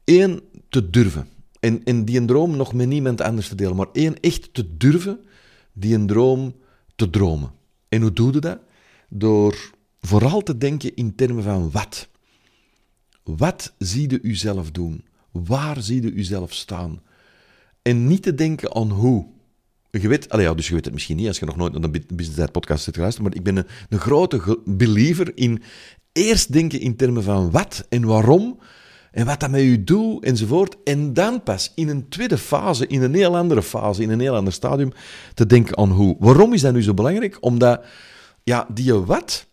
één 0.03 0.39
te 0.69 0.89
durven. 0.89 1.27
En, 1.59 1.83
en 1.83 2.05
die 2.05 2.17
een 2.17 2.25
droom 2.25 2.57
nog 2.57 2.73
met 2.73 2.87
niemand 2.87 3.21
anders 3.21 3.47
te 3.47 3.55
delen, 3.55 3.75
maar 3.75 3.89
één 3.93 4.19
echt 4.19 4.53
te 4.53 4.77
durven 4.77 5.19
die 5.79 5.95
een 5.95 6.07
droom 6.07 6.55
te 6.95 7.09
dromen. 7.09 7.51
En 7.87 8.01
hoe 8.01 8.13
doe 8.13 8.33
je 8.33 8.39
dat? 8.39 8.59
Door 9.09 9.71
vooral 9.99 10.41
te 10.41 10.57
denken 10.57 10.95
in 10.95 11.15
termen 11.15 11.43
van 11.43 11.71
wat. 11.71 12.09
Wat 13.23 13.73
zie 13.77 14.09
je 14.09 14.21
uzelf 14.21 14.71
doen? 14.71 15.03
Waar 15.31 15.81
zie 15.81 16.01
je 16.01 16.11
uzelf 16.11 16.53
staan? 16.53 17.01
En 17.81 18.07
niet 18.07 18.23
te 18.23 18.35
denken 18.35 18.75
aan 18.75 18.89
hoe. 18.89 19.25
Je 19.91 20.07
weet, 20.07 20.29
allee, 20.29 20.45
ja, 20.45 20.53
dus 20.53 20.67
je 20.67 20.73
weet 20.73 20.85
het 20.85 20.93
misschien 20.93 21.17
niet 21.17 21.27
als 21.27 21.39
je 21.39 21.45
nog 21.45 21.55
nooit 21.55 21.73
naar 21.73 21.91
de 21.91 22.01
Business 22.13 22.51
podcast 22.51 22.83
hebt 22.83 22.95
geluisterd, 22.95 23.27
maar 23.27 23.35
ik 23.35 23.43
ben 23.43 23.65
een 23.89 23.99
grote 23.99 24.61
believer 24.65 25.37
in 25.37 25.61
eerst 26.11 26.51
denken 26.53 26.79
in 26.79 26.95
termen 26.95 27.23
van 27.23 27.51
wat 27.51 27.85
en 27.89 28.05
waarom 28.05 28.59
en 29.11 29.25
wat 29.25 29.39
dat 29.39 29.49
met 29.49 29.61
u 29.61 29.83
doet 29.83 30.23
enzovoort. 30.23 30.75
En 30.83 31.13
dan 31.13 31.43
pas 31.43 31.71
in 31.75 31.89
een 31.89 32.09
tweede 32.09 32.37
fase, 32.37 32.87
in 32.87 33.01
een 33.01 33.13
heel 33.13 33.37
andere 33.37 33.63
fase, 33.63 34.01
in 34.01 34.09
een 34.09 34.19
heel 34.19 34.35
ander 34.35 34.53
stadium, 34.53 34.91
te 35.33 35.45
denken 35.45 35.77
aan 35.77 35.91
hoe. 35.91 36.15
Waarom 36.19 36.53
is 36.53 36.61
dat 36.61 36.73
nu 36.73 36.83
zo 36.83 36.93
belangrijk? 36.93 37.37
Omdat 37.39 37.85
ja, 38.43 38.67
die 38.73 38.93
wat, 38.93 39.47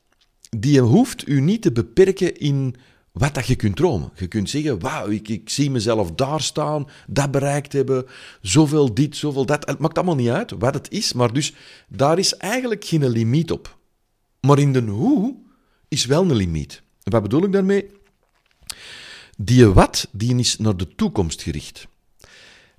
die 0.58 0.80
hoeft 0.80 1.28
u 1.28 1.40
niet 1.40 1.62
te 1.62 1.72
beperken 1.72 2.36
in 2.36 2.76
wat 3.12 3.34
dat 3.34 3.46
je 3.46 3.54
kunt 3.54 3.76
dromen. 3.76 4.10
Je 4.14 4.26
kunt 4.26 4.50
zeggen, 4.50 4.80
wauw, 4.80 5.08
ik, 5.08 5.28
ik 5.28 5.48
zie 5.48 5.70
mezelf 5.70 6.12
daar 6.12 6.40
staan, 6.40 6.86
dat 7.06 7.30
bereikt 7.30 7.72
hebben, 7.72 8.06
zoveel 8.40 8.94
dit, 8.94 9.16
zoveel 9.16 9.46
dat. 9.46 9.68
Het 9.68 9.78
maakt 9.78 9.96
allemaal 9.96 10.14
niet 10.14 10.28
uit 10.28 10.50
wat 10.58 10.74
het 10.74 10.90
is, 10.90 11.12
maar 11.12 11.32
dus 11.32 11.54
daar 11.88 12.18
is 12.18 12.36
eigenlijk 12.36 12.84
geen 12.84 13.08
limiet 13.08 13.50
op. 13.50 13.78
Maar 14.40 14.58
in 14.58 14.72
de 14.72 14.80
hoe 14.80 15.36
is 15.88 16.06
wel 16.06 16.22
een 16.22 16.36
limiet. 16.36 16.82
wat 17.02 17.22
bedoel 17.22 17.44
ik 17.44 17.52
daarmee? 17.52 17.86
Die 19.36 19.66
wat, 19.66 20.08
die 20.12 20.38
is 20.38 20.58
naar 20.58 20.76
de 20.76 20.94
toekomst 20.94 21.42
gericht. 21.42 21.88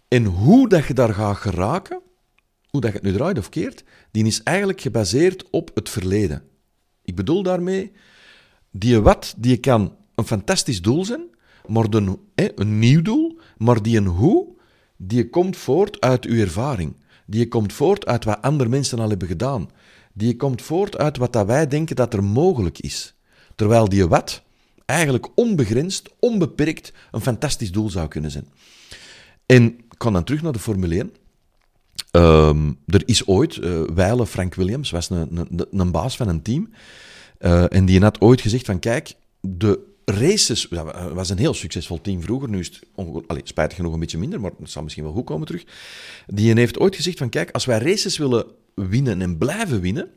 En 0.07 0.25
hoe 0.25 0.69
dat 0.69 0.85
je 0.85 0.93
daar 0.93 1.13
gaat 1.13 1.37
geraken, 1.37 2.01
hoe 2.69 2.81
dat 2.81 2.91
je 2.91 2.97
het 2.97 3.05
nu 3.05 3.13
draait 3.13 3.37
of 3.37 3.49
keert, 3.49 3.83
die 4.11 4.25
is 4.25 4.43
eigenlijk 4.43 4.81
gebaseerd 4.81 5.49
op 5.49 5.71
het 5.73 5.89
verleden. 5.89 6.43
Ik 7.01 7.15
bedoel 7.15 7.43
daarmee, 7.43 7.91
die 8.71 8.99
wat, 8.99 9.33
die 9.37 9.57
kan 9.57 9.95
een 10.15 10.25
fantastisch 10.25 10.81
doel 10.81 11.05
zijn, 11.05 11.23
maar 11.67 11.89
de, 11.89 12.17
een 12.35 12.79
nieuw 12.79 13.01
doel, 13.01 13.39
maar 13.57 13.81
die 13.81 13.97
een 13.97 14.05
hoe, 14.05 14.55
die 14.95 15.29
komt 15.29 15.57
voort 15.57 16.01
uit 16.01 16.25
uw 16.25 16.39
ervaring. 16.39 16.95
Die 17.25 17.47
komt 17.47 17.73
voort 17.73 18.05
uit 18.05 18.25
wat 18.25 18.41
andere 18.41 18.69
mensen 18.69 18.99
al 18.99 19.09
hebben 19.09 19.27
gedaan. 19.27 19.69
Die 20.13 20.35
komt 20.35 20.61
voort 20.61 20.97
uit 20.97 21.17
wat 21.17 21.33
dat 21.33 21.45
wij 21.45 21.67
denken 21.67 21.95
dat 21.95 22.13
er 22.13 22.23
mogelijk 22.23 22.79
is. 22.79 23.15
Terwijl 23.55 23.89
die 23.89 24.07
wat, 24.07 24.43
eigenlijk 24.87 25.27
onbegrensd, 25.35 26.09
onbeperkt 26.19 26.93
een 27.11 27.21
fantastisch 27.21 27.71
doel 27.71 27.89
zou 27.89 28.07
kunnen 28.07 28.31
zijn. 28.31 28.47
En 29.45 29.63
ik 29.63 29.97
kan 29.97 30.13
dan 30.13 30.23
terug 30.23 30.41
naar 30.41 30.51
de 30.51 30.59
Formule 30.59 30.95
1. 30.95 31.11
Ehm, 32.11 32.71
er 32.85 33.03
is 33.05 33.27
ooit, 33.27 33.55
uh, 33.55 34.25
Frank 34.25 34.55
Williams 34.55 34.91
was 34.91 35.09
een, 35.09 35.37
een, 35.37 35.65
een, 35.71 35.91
baas 35.91 36.17
van 36.17 36.27
een 36.27 36.41
team. 36.41 36.69
Uh, 37.39 37.73
en 37.73 37.85
die 37.85 38.01
had 38.01 38.21
ooit 38.21 38.41
gezegd 38.41 38.65
van, 38.65 38.79
kijk, 38.79 39.13
de 39.41 39.79
races... 40.05 40.67
Was 41.13 41.29
een 41.29 41.37
heel 41.37 41.53
succesvol 41.53 42.01
team 42.01 42.21
vroeger. 42.21 42.49
Nu 42.49 42.59
is 42.59 42.67
het 42.67 42.83
allez, 43.27 43.41
spijtig 43.43 43.77
genoeg 43.77 43.93
een 43.93 43.99
beetje 43.99 44.17
minder, 44.17 44.41
maar 44.41 44.51
het 44.59 44.69
zal 44.69 44.83
misschien 44.83 45.03
wel 45.03 45.13
goed 45.13 45.25
komen 45.25 45.47
terug. 45.47 45.63
Die 46.27 46.53
heeft 46.53 46.79
ooit 46.79 46.95
gezegd 46.95 47.17
van, 47.17 47.29
kijk, 47.29 47.51
als 47.51 47.65
wij 47.65 47.79
races 47.79 48.17
willen 48.17 48.45
winnen 48.73 49.21
en 49.21 49.37
blijven 49.37 49.81
winnen 49.81 50.09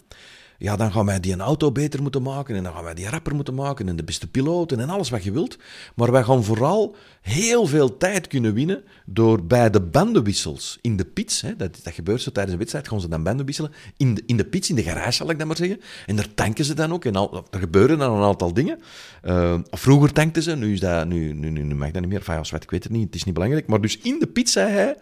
ja, 0.60 0.76
dan 0.76 0.92
gaan 0.92 1.06
wij 1.06 1.20
die 1.20 1.32
een 1.32 1.40
auto 1.40 1.72
beter 1.72 2.02
moeten 2.02 2.22
maken 2.22 2.56
en 2.56 2.62
dan 2.62 2.72
gaan 2.72 2.84
wij 2.84 2.94
die 2.94 3.08
rapper 3.08 3.34
moeten 3.34 3.54
maken 3.54 3.88
en 3.88 3.96
de 3.96 4.04
beste 4.04 4.26
piloten 4.26 4.80
en 4.80 4.90
alles 4.90 5.10
wat 5.10 5.24
je 5.24 5.32
wilt. 5.32 5.58
Maar 5.94 6.12
wij 6.12 6.22
gaan 6.22 6.44
vooral 6.44 6.96
heel 7.20 7.66
veel 7.66 7.96
tijd 7.96 8.26
kunnen 8.26 8.54
winnen 8.54 8.82
door 9.06 9.44
bij 9.44 9.70
de 9.70 9.80
bandenwissels 9.80 10.78
in 10.80 10.96
de 10.96 11.04
pits, 11.04 11.40
hè, 11.40 11.56
dat, 11.56 11.80
dat 11.82 11.94
gebeurt 11.94 12.22
zo 12.22 12.30
tijdens 12.30 12.52
de 12.52 12.58
wedstrijd, 12.58 12.88
gaan 12.88 13.00
ze 13.00 13.08
dan 13.08 13.22
banden 13.22 13.46
wisselen, 13.46 13.72
in 13.96 14.14
de, 14.14 14.22
in 14.26 14.36
de 14.36 14.44
pits, 14.44 14.68
in 14.68 14.74
de 14.74 14.82
garage 14.82 15.12
zal 15.12 15.30
ik 15.30 15.38
dat 15.38 15.46
maar 15.46 15.56
zeggen. 15.56 15.80
En 16.06 16.16
daar 16.16 16.34
tanken 16.34 16.64
ze 16.64 16.74
dan 16.74 16.92
ook 16.92 17.04
en 17.04 17.14
er 17.50 17.58
gebeuren 17.58 17.98
dan 17.98 18.16
een 18.16 18.22
aantal 18.22 18.52
dingen. 18.52 18.78
Uh, 19.24 19.58
vroeger 19.70 20.12
tankten 20.12 20.42
ze, 20.42 20.56
nu, 20.56 20.72
is 20.72 20.80
dat, 20.80 21.06
nu, 21.06 21.32
nu, 21.32 21.50
nu, 21.50 21.74
mag 21.74 21.90
dat 21.90 22.00
niet 22.00 22.10
meer. 22.10 22.18
Enfin, 22.18 22.36
als 22.36 22.50
wat, 22.50 22.62
ik 22.62 22.70
weet 22.70 22.82
het 22.82 22.92
niet, 22.92 23.06
het 23.06 23.14
is 23.14 23.24
niet 23.24 23.34
belangrijk. 23.34 23.66
Maar 23.66 23.80
dus 23.80 23.98
in 23.98 24.18
de 24.18 24.26
pits, 24.26 24.52
zei 24.52 24.72
hij, 24.72 24.96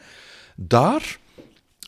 daar 0.56 1.18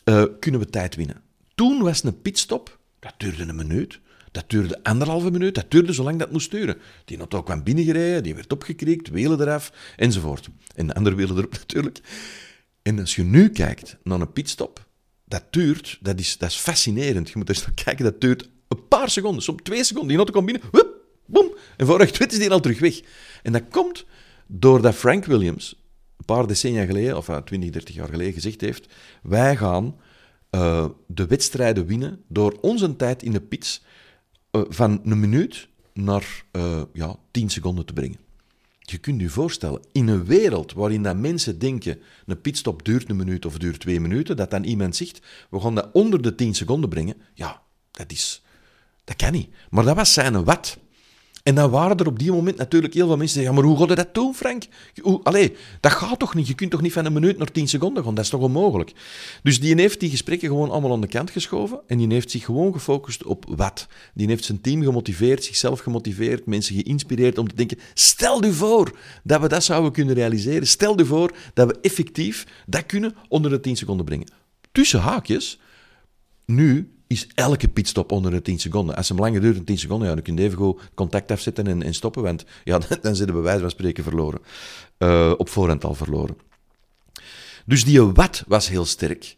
uh, 0.05 0.23
kunnen 0.39 0.59
we 0.59 0.65
tijd 0.65 0.95
winnen. 0.95 1.21
Toen 1.55 1.81
was 1.81 2.03
een 2.03 2.21
pitstop 2.21 2.79
dat 3.01 3.13
duurde 3.17 3.43
een 3.43 3.55
minuut. 3.55 3.99
Dat 4.31 4.49
duurde 4.49 4.83
anderhalve 4.83 5.31
minuut. 5.31 5.55
Dat 5.55 5.71
duurde 5.71 5.93
zolang 5.93 6.19
dat 6.19 6.31
moest 6.31 6.51
duren. 6.51 6.77
Die 7.05 7.17
auto 7.17 7.43
kwam 7.43 7.63
binnengereden, 7.63 8.23
die 8.23 8.35
werd 8.35 8.51
opgekrikt, 8.51 9.09
wielen 9.09 9.41
eraf, 9.41 9.71
enzovoort. 9.95 10.49
En 10.75 10.87
de 10.87 10.93
andere 10.93 11.15
wielen 11.15 11.37
erop 11.37 11.51
natuurlijk. 11.67 11.99
En 12.81 12.99
als 12.99 13.15
je 13.15 13.23
nu 13.23 13.49
kijkt 13.49 13.97
naar 14.03 14.21
een 14.21 14.33
pitstop, 14.33 14.85
dat 15.25 15.43
duurt, 15.49 15.97
dat 16.01 16.19
is, 16.19 16.37
dat 16.37 16.49
is 16.49 16.55
fascinerend. 16.55 17.29
Je 17.29 17.37
moet 17.37 17.49
eens 17.49 17.65
kijken, 17.73 18.05
dat 18.05 18.21
duurt 18.21 18.49
een 18.67 18.87
paar 18.87 19.09
seconden, 19.09 19.43
soms 19.43 19.61
twee 19.63 19.83
seconden. 19.83 20.09
Die 20.09 20.17
auto 20.17 20.33
komt 20.33 20.45
binnen, 20.45 20.63
woep, 20.71 20.95
boem, 21.25 21.51
en 21.77 21.85
voor 21.85 22.01
je 22.01 22.25
is 22.27 22.37
die 22.37 22.51
al 22.51 22.59
terug 22.59 22.79
weg. 22.79 23.01
En 23.43 23.51
dat 23.51 23.63
komt 23.69 24.05
doordat 24.47 24.95
Frank 24.95 25.25
Williams 25.25 25.75
een 26.17 26.25
paar 26.25 26.47
decennia 26.47 26.85
geleden, 26.85 27.17
of 27.17 27.25
20, 27.45 27.69
30 27.69 27.95
jaar 27.95 28.09
geleden, 28.09 28.33
gezegd 28.33 28.61
heeft: 28.61 28.93
wij 29.21 29.57
gaan 29.57 29.95
uh, 30.55 30.85
de 31.07 31.25
wedstrijden 31.25 31.85
winnen 31.85 32.23
door 32.27 32.57
onze 32.61 32.95
tijd 32.95 33.23
in 33.23 33.31
de 33.31 33.41
pits 33.41 33.83
uh, 34.51 34.61
van 34.69 35.01
een 35.03 35.19
minuut 35.19 35.67
naar 35.93 36.43
uh, 36.51 36.81
ja, 36.93 37.15
10 37.31 37.49
seconden 37.49 37.85
te 37.85 37.93
brengen. 37.93 38.19
Je 38.79 38.97
kunt 38.97 39.21
je 39.21 39.29
voorstellen, 39.29 39.81
in 39.91 40.07
een 40.07 40.25
wereld 40.25 40.73
waarin 40.73 41.03
dat 41.03 41.17
mensen 41.17 41.59
denken, 41.59 41.99
een 42.25 42.41
pitstop 42.41 42.85
duurt 42.85 43.09
een 43.09 43.15
minuut 43.15 43.45
of 43.45 43.57
duurt 43.57 43.79
twee 43.79 43.99
minuten, 43.99 44.37
dat 44.37 44.51
dan 44.51 44.63
iemand 44.63 44.95
zegt, 44.95 45.21
we 45.49 45.59
gaan 45.59 45.75
dat 45.75 45.89
onder 45.93 46.21
de 46.21 46.35
10 46.35 46.55
seconden 46.55 46.89
brengen, 46.89 47.15
ja, 47.33 47.61
dat 47.91 48.11
is, 48.11 48.43
Dat 49.03 49.15
kan 49.15 49.31
niet. 49.31 49.49
Maar 49.69 49.83
dat 49.83 49.95
was 49.95 50.13
zijn 50.13 50.43
wat. 50.43 50.77
En 51.43 51.55
dan 51.55 51.69
waren 51.69 51.97
er 51.97 52.07
op 52.07 52.19
die 52.19 52.31
moment 52.31 52.57
natuurlijk 52.57 52.93
heel 52.93 53.07
veel 53.07 53.17
mensen 53.17 53.37
die 53.37 53.47
ja, 53.47 53.53
maar 53.53 53.63
hoe 53.63 53.77
ga 53.77 53.85
je 53.87 53.95
dat 53.95 54.13
doen, 54.13 54.35
Frank? 54.35 54.63
Hoe, 55.01 55.19
allee, 55.23 55.55
dat 55.79 55.91
gaat 55.91 56.19
toch 56.19 56.35
niet? 56.35 56.47
Je 56.47 56.55
kunt 56.55 56.71
toch 56.71 56.81
niet 56.81 56.93
van 56.93 57.05
een 57.05 57.13
minuut 57.13 57.37
naar 57.37 57.51
tien 57.51 57.67
seconden 57.67 58.03
gaan? 58.03 58.15
Dat 58.15 58.23
is 58.23 58.29
toch 58.29 58.41
onmogelijk? 58.41 58.91
Dus 59.43 59.59
die 59.59 59.75
heeft 59.75 59.99
die 59.99 60.09
gesprekken 60.09 60.47
gewoon 60.47 60.69
allemaal 60.69 60.91
aan 60.91 61.01
de 61.01 61.07
kant 61.07 61.29
geschoven 61.29 61.81
en 61.87 61.97
die 61.97 62.13
heeft 62.13 62.31
zich 62.31 62.45
gewoon 62.45 62.73
gefocust 62.73 63.23
op 63.23 63.45
wat. 63.47 63.87
Die 64.13 64.27
heeft 64.27 64.43
zijn 64.43 64.61
team 64.61 64.83
gemotiveerd, 64.83 65.43
zichzelf 65.43 65.79
gemotiveerd, 65.79 66.45
mensen 66.45 66.75
geïnspireerd 66.75 67.37
om 67.37 67.47
te 67.47 67.55
denken, 67.55 67.79
stel 67.93 68.43
je 68.45 68.53
voor 68.53 68.97
dat 69.23 69.41
we 69.41 69.47
dat 69.47 69.63
zouden 69.63 69.91
kunnen 69.91 70.15
realiseren. 70.15 70.67
Stel 70.67 70.97
je 70.97 71.05
voor 71.05 71.35
dat 71.53 71.67
we 71.67 71.79
effectief 71.81 72.47
dat 72.65 72.85
kunnen 72.85 73.15
onder 73.27 73.51
de 73.51 73.59
tien 73.59 73.77
seconden 73.77 74.05
brengen. 74.05 74.31
Tussen 74.71 74.99
haakjes, 74.99 75.59
nu 76.45 76.91
is 77.11 77.27
elke 77.35 77.67
pitstop 77.67 78.11
onder 78.11 78.31
de 78.31 78.41
10 78.41 78.59
seconden. 78.59 78.95
Als 78.95 79.09
hem 79.09 79.19
langer 79.19 79.41
duurt 79.41 79.55
dan 79.55 79.63
10 79.63 79.77
seconden, 79.77 80.07
ja, 80.07 80.13
dan 80.13 80.23
kun 80.23 80.37
je 80.37 80.43
even 80.43 80.77
contact 80.93 81.31
afzetten 81.31 81.67
en, 81.67 81.83
en 81.83 81.93
stoppen, 81.93 82.23
want 82.23 82.45
ja, 82.63 82.79
dan 83.01 83.15
zitten 83.15 83.35
we 83.35 83.41
wijze 83.41 83.61
van 83.61 83.69
spreken 83.69 84.03
verloren. 84.03 84.39
Uh, 84.97 85.33
op 85.37 85.49
voorhand 85.49 85.83
al 85.83 85.93
verloren. 85.93 86.37
Dus 87.65 87.83
die 87.83 88.01
wat 88.01 88.43
was 88.47 88.69
heel 88.69 88.85
sterk. 88.85 89.35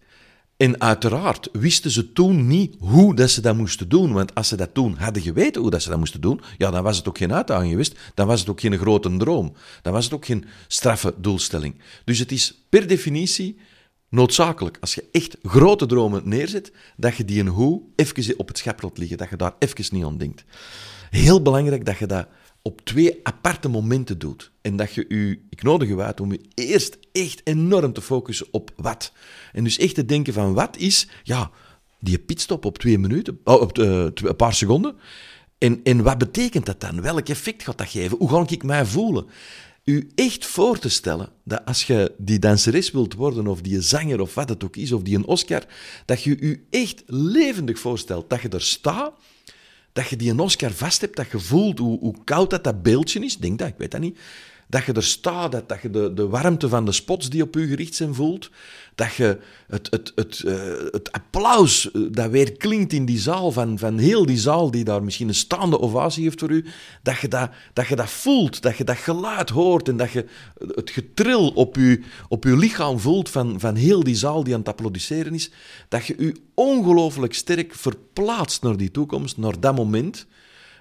En 0.57 0.81
uiteraard 0.81 1.49
wisten 1.51 1.91
ze 1.91 2.13
toen 2.13 2.47
niet 2.47 2.75
hoe 2.79 3.15
dat 3.15 3.29
ze 3.29 3.41
dat 3.41 3.55
moesten 3.55 3.89
doen. 3.89 4.13
Want 4.13 4.35
als 4.35 4.47
ze 4.47 4.55
dat 4.55 4.73
toen 4.73 4.95
hadden 4.97 5.23
geweten 5.23 5.61
hoe 5.61 5.71
dat 5.71 5.81
ze 5.81 5.89
dat 5.89 5.97
moesten 5.97 6.21
doen, 6.21 6.41
ja, 6.57 6.71
dan 6.71 6.83
was 6.83 6.97
het 6.97 7.07
ook 7.07 7.17
geen 7.17 7.33
uitdaging 7.33 7.71
geweest. 7.71 7.97
Dan 8.13 8.27
was 8.27 8.39
het 8.39 8.49
ook 8.49 8.59
geen 8.59 8.77
grote 8.77 9.17
droom. 9.17 9.53
Dan 9.81 9.93
was 9.93 10.03
het 10.03 10.13
ook 10.13 10.25
geen 10.25 10.45
straffe 10.67 11.13
doelstelling. 11.17 11.75
Dus 12.05 12.19
het 12.19 12.31
is 12.31 12.63
per 12.69 12.87
definitie 12.87 13.57
noodzakelijk, 14.13 14.77
als 14.79 14.95
je 14.95 15.05
echt 15.11 15.37
grote 15.43 15.85
dromen 15.85 16.21
neerzet, 16.25 16.71
dat 16.97 17.15
je 17.15 17.25
die 17.25 17.39
een 17.39 17.47
hoe 17.47 17.81
even 17.95 18.39
op 18.39 18.47
het 18.47 18.57
schep 18.57 18.91
liggen, 18.93 19.17
dat 19.17 19.29
je 19.29 19.35
daar 19.35 19.55
even 19.59 19.95
niet 19.95 20.03
aan 20.03 20.17
denkt. 20.17 20.43
Heel 21.09 21.41
belangrijk 21.41 21.85
dat 21.85 21.97
je 21.97 22.05
dat 22.05 22.27
op 22.61 22.81
twee 22.81 23.19
aparte 23.23 23.69
momenten 23.69 24.19
doet. 24.19 24.51
En 24.61 24.75
dat 24.75 24.93
je 24.93 25.05
u, 25.07 25.45
ik 25.49 25.63
nodig 25.63 25.87
je 25.87 26.01
uit 26.01 26.21
om 26.21 26.31
je 26.31 26.41
eerst 26.53 26.97
echt 27.11 27.41
enorm 27.43 27.93
te 27.93 28.01
focussen 28.01 28.47
op 28.51 28.71
wat. 28.75 29.11
En 29.53 29.63
dus 29.63 29.77
echt 29.77 29.95
te 29.95 30.05
denken 30.05 30.33
van 30.33 30.53
wat 30.53 30.77
is, 30.77 31.07
ja, 31.23 31.51
die 31.99 32.19
pitstop 32.19 32.65
op 32.65 32.77
twee 32.77 32.99
minuten, 32.99 33.39
oh, 33.43 33.61
op 33.61 33.77
uh, 33.77 34.07
een 34.13 34.35
paar 34.35 34.53
seconden. 34.53 34.95
En, 35.57 35.79
en 35.83 36.03
wat 36.03 36.17
betekent 36.17 36.65
dat 36.65 36.81
dan? 36.81 37.01
Welk 37.01 37.29
effect 37.29 37.63
gaat 37.63 37.77
dat 37.77 37.89
geven? 37.89 38.17
Hoe 38.17 38.29
ga 38.29 38.45
ik 38.47 38.63
mij 38.63 38.85
voelen? 38.85 39.25
U 39.83 40.11
echt 40.15 40.45
voor 40.45 40.79
te 40.79 40.89
stellen 40.89 41.29
dat 41.43 41.65
als 41.65 41.83
je 41.83 42.15
die 42.17 42.39
danseres 42.39 42.91
wilt 42.91 43.13
worden, 43.13 43.47
of 43.47 43.61
die 43.61 43.81
zanger, 43.81 44.21
of 44.21 44.33
wat 44.33 44.49
het 44.49 44.63
ook 44.63 44.75
is, 44.75 44.91
of 44.91 45.01
die 45.01 45.15
een 45.15 45.25
Oscar, 45.25 45.65
dat 46.05 46.23
je 46.23 46.39
u 46.39 46.65
echt 46.69 47.03
levendig 47.05 47.79
voorstelt 47.79 48.29
dat 48.29 48.41
je 48.41 48.49
er 48.49 48.61
staat, 48.61 49.13
dat 49.93 50.07
je 50.07 50.15
die 50.15 50.29
een 50.31 50.39
Oscar 50.39 50.71
vast 50.71 51.01
hebt, 51.01 51.15
dat 51.15 51.31
je 51.31 51.39
voelt 51.39 51.79
hoe, 51.79 51.99
hoe 51.99 52.23
koud 52.23 52.49
dat, 52.49 52.63
dat 52.63 52.83
beeldje 52.83 53.19
is, 53.19 53.37
denk 53.37 53.59
dat, 53.59 53.67
ik 53.67 53.77
weet 53.77 53.91
dat 53.91 54.01
niet, 54.01 54.19
dat 54.67 54.85
je 54.85 54.93
er 54.93 55.03
staat, 55.03 55.51
dat, 55.51 55.69
dat 55.69 55.81
je 55.81 55.89
de, 55.89 56.13
de 56.13 56.27
warmte 56.27 56.69
van 56.69 56.85
de 56.85 56.91
spots 56.91 57.29
die 57.29 57.43
op 57.43 57.55
u 57.55 57.67
gericht 57.67 57.95
zijn 57.95 58.13
voelt, 58.13 58.49
dat 58.95 59.13
je 59.13 59.39
het, 59.67 59.87
het, 59.91 60.11
het, 60.15 60.43
uh, 60.45 60.53
het 60.91 61.11
applaus 61.11 61.91
eh, 61.91 62.01
dat 62.11 62.29
weer 62.29 62.51
klinkt 62.51 62.93
in 62.93 63.05
die 63.05 63.19
zaal, 63.19 63.51
van, 63.51 63.79
van 63.79 63.97
heel 63.97 64.25
die 64.25 64.37
zaal 64.37 64.71
die 64.71 64.83
daar 64.83 65.03
misschien 65.03 65.27
een 65.27 65.35
staande 65.35 65.79
ovatie 65.79 66.23
heeft 66.23 66.39
voor 66.39 66.51
u, 66.51 66.65
dat 67.01 67.17
je 67.17 67.27
dat, 67.27 67.49
dat, 67.73 67.87
je 67.87 67.95
dat 67.95 68.09
voelt, 68.09 68.61
dat 68.61 68.77
je 68.77 68.83
dat 68.83 68.97
geluid 68.97 69.49
hoort 69.49 69.87
en 69.87 69.97
dat 69.97 70.11
je 70.11 70.25
het 70.75 70.89
getril 70.89 71.49
op 71.49 71.75
je, 71.75 72.01
op 72.27 72.45
uw 72.45 72.55
lichaam 72.55 72.99
voelt 72.99 73.29
van, 73.29 73.59
van 73.59 73.75
heel 73.75 74.03
die 74.03 74.15
zaal 74.15 74.43
die 74.43 74.53
aan 74.53 74.59
het 74.59 74.69
applaudisseren 74.69 75.33
is, 75.33 75.51
dat 75.89 76.05
je 76.05 76.15
u 76.17 76.35
ongelooflijk 76.53 77.33
sterk 77.33 77.75
verplaatst 77.75 78.61
naar 78.61 78.77
die 78.77 78.91
toekomst, 78.91 79.37
naar 79.37 79.59
dat 79.59 79.75
moment, 79.75 80.25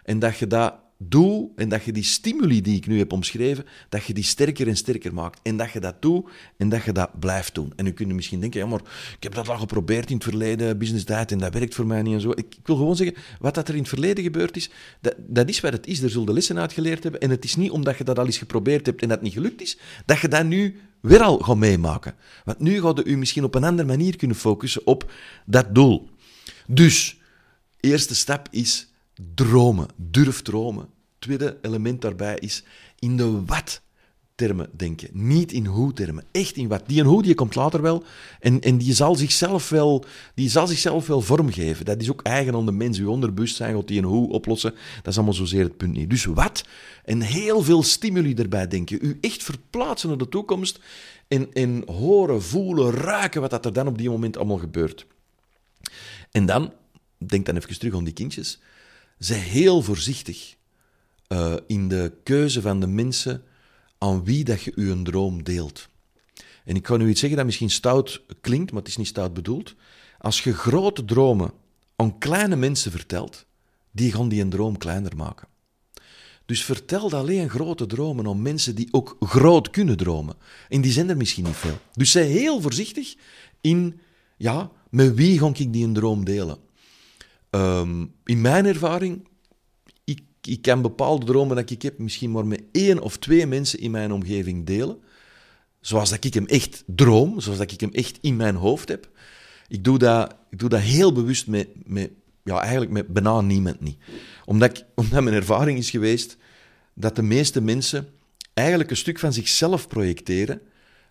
en 0.05 0.19
dat 0.19 0.39
je 0.39 0.47
dat 0.47 0.75
doe 1.09 1.51
en 1.57 1.69
dat 1.69 1.85
je 1.85 1.93
die 1.93 2.05
stimuli 2.05 2.61
die 2.61 2.77
ik 2.77 2.87
nu 2.87 2.99
heb 2.99 3.13
omschreven, 3.13 3.65
dat 3.89 4.05
je 4.05 4.15
die 4.15 4.25
sterker 4.25 4.69
en 4.69 4.77
sterker 4.77 5.15
maakt. 5.15 5.41
En 5.43 5.57
dat 5.57 5.71
je 5.73 5.81
dat 5.81 6.03
doet 6.03 6.31
en 6.57 6.69
dat 6.69 6.85
je 6.85 6.93
dat 6.93 7.21
blijft 7.21 7.55
doen. 7.55 7.73
En 7.77 7.85
nu 7.85 7.93
kun 7.93 8.09
je 8.09 8.15
misschien 8.15 8.41
denken, 8.41 8.61
ja 8.61 8.67
maar 8.67 8.81
ik 9.17 9.23
heb 9.23 9.35
dat 9.35 9.49
al 9.49 9.59
geprobeerd 9.59 10.09
in 10.09 10.15
het 10.15 10.25
verleden, 10.25 10.79
business 10.79 11.05
diet, 11.05 11.33
en 11.33 11.39
dat 11.39 11.53
werkt 11.55 11.75
voor 11.75 11.87
mij 11.87 12.03
niet 12.03 12.15
en 12.15 12.21
zo. 12.21 12.31
Ik, 12.31 12.39
ik 12.39 12.67
wil 12.67 12.77
gewoon 12.77 12.97
zeggen, 12.97 13.17
wat 13.39 13.55
dat 13.55 13.69
er 13.69 13.75
in 13.75 13.81
het 13.81 13.89
verleden 13.89 14.25
gebeurd 14.25 14.57
is, 14.57 14.71
dat, 15.01 15.15
dat 15.19 15.49
is 15.49 15.61
wat 15.61 15.73
het 15.73 15.87
is. 15.87 16.01
Daar 16.01 16.11
zullen 16.11 16.27
de 16.27 16.33
lessen 16.33 16.59
uit 16.59 16.73
geleerd 16.73 17.03
hebben. 17.03 17.21
En 17.21 17.31
het 17.31 17.45
is 17.45 17.57
niet 17.57 17.71
omdat 17.71 17.99
je 17.99 18.05
dat 18.05 18.19
al 18.19 18.27
eens 18.27 18.39
geprobeerd 18.39 18.87
hebt 18.87 19.03
en 19.03 19.09
dat 19.09 19.23
niet 19.23 19.33
gelukt 19.33 19.63
is, 19.63 19.79
dat 20.07 20.19
je 20.19 20.29
dat 20.29 20.45
nu 20.45 20.81
weer 21.01 21.23
al 21.23 21.39
gaat 21.39 21.57
meemaken. 21.57 22.15
Want 22.45 22.59
nu 22.59 22.81
gaat 22.81 23.03
je 23.05 23.17
misschien 23.17 23.45
op 23.45 23.55
een 23.55 23.65
andere 23.65 23.89
manier 23.89 24.17
kunnen 24.17 24.37
focussen 24.37 24.87
op 24.87 25.13
dat 25.47 25.75
doel. 25.75 26.09
Dus, 26.67 27.21
eerste 27.81 28.15
stap 28.15 28.49
is 28.51 28.92
dromen. 29.35 29.89
Durf 29.97 30.43
dromen. 30.43 30.89
Tweede 31.19 31.59
element 31.63 32.01
daarbij 32.01 32.39
is 32.39 32.65
in 32.99 33.17
de 33.17 33.45
wat 33.45 33.83
termen 34.35 34.71
denken. 34.77 35.09
Niet 35.13 35.53
in 35.53 35.67
hoe 35.67 35.93
termen. 35.93 36.25
Echt 36.33 36.57
in 36.57 36.69
wat. 36.69 36.83
Die 36.87 37.01
en 37.01 37.07
hoe 37.07 37.23
die 37.23 37.35
komt 37.35 37.55
later 37.55 37.83
wel. 37.83 38.05
En, 38.41 38.61
en 38.61 38.79
die, 38.79 38.95
zal 38.95 39.15
zichzelf 39.15 39.69
wel, 39.69 40.05
die 40.35 40.49
zal 40.49 40.67
zichzelf 40.67 41.07
wel 41.07 41.21
vormgeven. 41.21 41.85
Dat 41.85 42.01
is 42.01 42.11
ook 42.11 42.23
eigen 42.23 42.55
aan 42.55 42.67
de 42.67 42.73
mens. 42.73 42.99
Uw 42.99 43.11
onderbewustzijn 43.11 43.75
gaat 43.75 43.89
die 43.89 43.99
en 43.99 44.05
hoe 44.05 44.31
oplossen. 44.31 44.75
Dat 44.97 45.07
is 45.07 45.17
allemaal 45.17 45.35
zozeer 45.35 45.65
het 45.65 45.77
punt 45.77 45.93
niet. 45.95 46.11
Dus 46.11 46.25
wat? 46.25 46.65
En 47.05 47.21
heel 47.21 47.63
veel 47.63 47.83
stimuli 47.83 48.35
erbij 48.35 48.69
denken. 48.69 48.99
U 49.01 49.19
echt 49.21 49.43
verplaatsen 49.43 50.09
naar 50.09 50.19
de 50.19 50.29
toekomst. 50.29 50.81
En, 51.29 51.53
en 51.53 51.83
horen, 51.87 52.43
voelen, 52.43 52.91
ruiken 52.91 53.41
wat 53.41 53.51
dat 53.51 53.65
er 53.65 53.73
dan 53.73 53.87
op 53.87 53.99
die 53.99 54.11
moment 54.11 54.37
allemaal 54.37 54.59
gebeurt. 54.59 55.07
En 56.31 56.47
dan, 56.47 56.73
denk 57.19 57.47
dan 57.47 57.57
even 57.57 57.79
terug 57.79 57.95
aan 57.95 58.05
die 58.05 58.13
kindjes. 58.13 58.61
Zij 59.25 59.39
heel 59.39 59.83
voorzichtig 59.83 60.57
uh, 61.29 61.55
in 61.67 61.89
de 61.89 62.13
keuze 62.23 62.61
van 62.61 62.81
de 62.81 62.87
mensen 62.87 63.43
aan 63.99 64.25
wie 64.25 64.45
dat 64.45 64.63
je 64.63 64.73
een 64.75 65.05
droom 65.05 65.43
deelt. 65.43 65.89
En 66.65 66.77
ik 66.77 66.83
kan 66.83 66.99
nu 66.99 67.09
iets 67.09 67.21
zeggen 67.21 67.39
dat 67.39 67.47
misschien 67.47 67.71
stout 67.71 68.23
klinkt, 68.41 68.73
maar 68.73 68.81
het 68.81 68.91
is 68.91 68.97
niet 68.97 69.07
stout 69.07 69.35
bedoeld. 69.35 69.75
Als 70.19 70.41
je 70.41 70.55
grote 70.55 71.05
dromen 71.05 71.53
aan 71.97 72.19
kleine 72.19 72.57
mensen 72.57 72.91
vertelt, 72.91 73.47
die 73.91 74.13
gaan 74.13 74.29
die 74.29 74.43
een 74.43 74.51
droom 74.51 74.79
kleiner 74.79 75.17
maken. 75.17 75.49
Dus 76.47 76.65
vertel 76.65 77.13
alleen 77.13 77.51
grote 77.51 77.87
dromen 77.87 78.27
aan 78.27 78.43
mensen 78.43 78.75
die 78.75 78.89
ook 78.91 79.17
groot 79.21 79.71
kunnen 79.71 79.97
dromen. 79.97 80.37
En 80.69 80.81
die 80.81 80.93
zijn 80.93 81.09
er 81.09 81.17
misschien 81.17 81.45
niet 81.45 81.57
veel. 81.57 81.79
Dus 81.93 82.11
zij 82.11 82.27
heel 82.27 82.61
voorzichtig 82.61 83.15
in, 83.61 84.01
ja, 84.37 84.71
met 84.91 85.15
wie 85.15 85.39
ga 85.39 85.47
ik 85.55 85.73
die 85.73 85.85
een 85.85 85.93
droom 85.93 86.25
delen? 86.25 86.71
Um, 87.55 88.15
in 88.25 88.41
mijn 88.41 88.67
ervaring 88.67 89.31
ik 90.47 90.63
kan 90.63 90.83
bepaalde 90.83 91.27
dromen 91.27 91.57
dat 91.57 91.71
ik 91.71 91.83
heb 91.83 91.99
misschien 91.99 92.31
maar 92.31 92.47
met 92.47 92.63
één 92.73 93.01
of 93.01 93.17
twee 93.17 93.47
mensen 93.47 93.79
in 93.79 93.91
mijn 93.91 94.13
omgeving 94.13 94.67
delen. 94.67 94.99
Zoals 95.81 96.11
dat 96.11 96.25
ik 96.25 96.35
hem 96.35 96.47
echt 96.47 96.83
droom, 96.87 97.41
zoals 97.41 97.59
dat 97.59 97.71
ik 97.71 97.81
hem 97.81 97.93
echt 97.93 98.19
in 98.21 98.37
mijn 98.37 98.55
hoofd 98.55 98.89
heb. 98.89 99.11
Ik 99.69 99.85
doe 99.85 99.99
dat, 99.99 100.35
ik 100.51 100.59
doe 100.59 100.69
dat 100.69 100.81
heel 100.81 101.13
bewust 101.13 101.47
met, 101.47 101.69
met, 101.85 102.11
ja, 102.45 102.61
eigenlijk 102.61 102.91
met 102.91 103.07
bijna 103.07 103.41
niemand 103.41 103.81
niet. 103.81 103.99
Omdat, 104.45 104.79
ik, 104.79 104.85
omdat 104.95 105.23
mijn 105.23 105.37
ervaring 105.37 105.79
is 105.79 105.91
geweest 105.91 106.37
dat 106.95 107.17
de 107.17 107.23
meeste 107.23 107.61
mensen 107.61 108.09
eigenlijk 108.55 108.91
een 108.91 108.97
stuk 108.97 109.19
van 109.19 109.33
zichzelf 109.33 109.89
projecteren. 109.89 110.61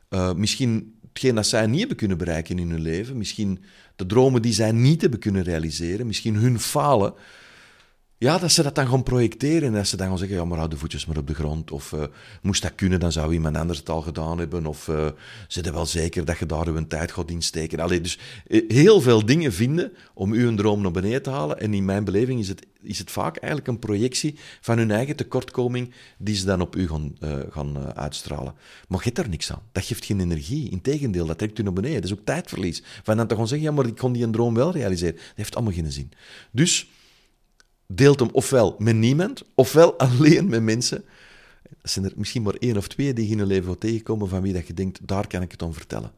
Uh, 0.10 0.34
misschien 0.34 1.00
hetgeen 1.14 1.36
dat 1.36 1.48
zij 1.48 1.68
niet 1.68 1.80
hebben 1.80 1.98
kunnen 1.98 2.18
bereiken 2.18 2.60
in 2.60 2.70
hun 2.70 2.82
leven. 2.82 3.18
Misschien 3.18 3.64
de 3.96 4.06
dromen 4.06 4.42
die 4.42 4.54
zij 4.54 4.72
niet 4.72 5.02
hebben 5.02 5.20
kunnen 5.20 5.44
realiseren. 5.44 6.08
Misschien 6.08 6.36
hun 6.36 6.60
falen. 6.60 7.14
Ja, 8.22 8.38
dat 8.38 8.52
ze 8.52 8.64
dat 8.64 8.76
dan 8.76 8.88
gaan 8.88 9.04
projecteren 9.04 9.68
en 9.68 9.74
dat 9.74 9.88
ze 9.88 9.98
dan 9.98 10.08
gaan 10.08 10.18
zeggen, 10.18 10.38
ja, 10.38 10.46
maar 10.46 10.58
hou 10.58 10.70
de 10.70 10.78
voetjes 10.78 11.06
maar 11.06 11.18
op 11.18 11.28
de 11.28 11.34
grond. 11.34 11.72
Of 11.72 11.92
uh, 11.92 12.04
moest 12.42 12.62
dat 12.62 12.76
kunnen, 12.76 13.00
dan 13.00 13.12
zou 13.12 13.34
iemand 13.34 13.58
anders 13.58 13.80
het 13.80 13.90
al 13.90 14.02
gedaan 14.02 14.38
hebben. 14.38 14.66
Of 14.66 14.88
uh, 14.88 15.08
ze 15.48 15.62
er 15.62 15.74
wel 15.74 15.86
zeker 15.86 16.26
dat 16.26 16.38
je 16.38 16.46
daar 16.46 16.68
uw 16.68 16.88
tijd 16.88 17.12
gaat 17.12 17.30
insteken. 17.30 17.80
Allee, 17.80 18.02
dus 18.02 18.20
eh, 18.48 18.62
heel 18.68 19.02
veel 19.02 19.26
dingen 19.26 19.54
vinden 19.54 19.92
om 20.14 20.32
uw 20.32 20.56
droom 20.56 20.82
naar 20.82 20.92
beneden 20.92 21.22
te 21.22 21.30
halen. 21.30 21.60
En 21.60 21.74
in 21.74 21.86
mijn 21.86 22.04
beleving 22.04 22.40
is 22.40 22.48
het, 22.48 22.66
is 22.82 22.98
het 22.98 23.12
vaak 23.12 23.38
eigenlijk 23.38 23.68
een 23.68 23.80
projectie 23.80 24.36
van 24.62 24.78
hun 24.78 24.92
eigen 24.92 25.16
tekortkoming 25.16 25.94
die 26.18 26.36
ze 26.36 26.46
dan 26.46 26.62
op 26.62 26.76
u 26.76 26.88
gaan, 26.88 27.18
gaan 27.50 27.96
uitstralen. 27.96 28.54
Maar 28.88 28.98
je 28.98 29.04
hebt 29.04 29.16
daar 29.16 29.30
niks 29.30 29.52
aan. 29.52 29.62
Dat 29.72 29.86
geeft 29.86 30.06
geen 30.06 30.20
energie. 30.20 30.70
Integendeel, 30.70 31.26
dat 31.26 31.38
trekt 31.38 31.60
u 31.60 31.64
naar 31.64 31.74
beneden. 31.74 32.02
Dat 32.02 32.12
is 32.12 32.18
ook 32.18 32.26
tijdverlies. 32.26 32.84
Van 33.04 33.18
dan 33.18 33.28
te 33.28 33.36
gaan 33.36 33.48
zeggen, 33.48 33.68
ja, 33.68 33.74
maar 33.74 33.86
ik 33.86 33.98
kon 33.98 34.14
die 34.14 34.24
een 34.24 34.32
droom 34.32 34.54
wel 34.54 34.72
realiseren. 34.72 35.16
Dat 35.16 35.26
heeft 35.36 35.56
allemaal 35.56 35.74
geen 35.74 35.92
zin. 35.92 36.12
Dus 36.52 36.90
deelt 37.96 38.20
hem 38.20 38.30
ofwel 38.32 38.76
met 38.78 38.96
niemand, 38.96 39.44
ofwel 39.56 39.98
alleen 40.08 40.50
met 40.50 40.64
mensen. 40.64 41.04
Dat 41.82 41.92
zijn 41.92 42.06
er 42.06 42.12
misschien 42.16 42.42
maar 42.42 42.56
één 42.60 42.78
of 42.78 42.88
twee 42.88 43.14
die 43.14 43.26
je 43.26 43.32
in 43.32 43.38
je 43.38 43.46
leven 43.46 43.78
tegenkomen 43.78 44.30
van 44.30 44.42
wie 44.42 44.54
dat 44.54 44.68
je 44.68 44.74
denkt, 44.74 45.00
daar 45.08 45.28
kan 45.28 45.42
ik 45.42 45.52
het 45.52 45.62
om 45.62 45.74
vertellen. 45.74 46.12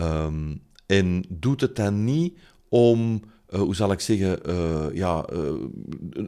Um, 0.00 0.62
en 0.86 1.24
doet 1.28 1.60
het 1.60 1.76
dan 1.76 2.04
niet 2.04 2.38
om, 2.68 3.22
uh, 3.50 3.60
hoe 3.60 3.74
zal 3.74 3.92
ik 3.92 4.00
zeggen, 4.00 4.38
uh, 4.46 4.86
ja, 4.92 5.26
uh, 5.32 5.52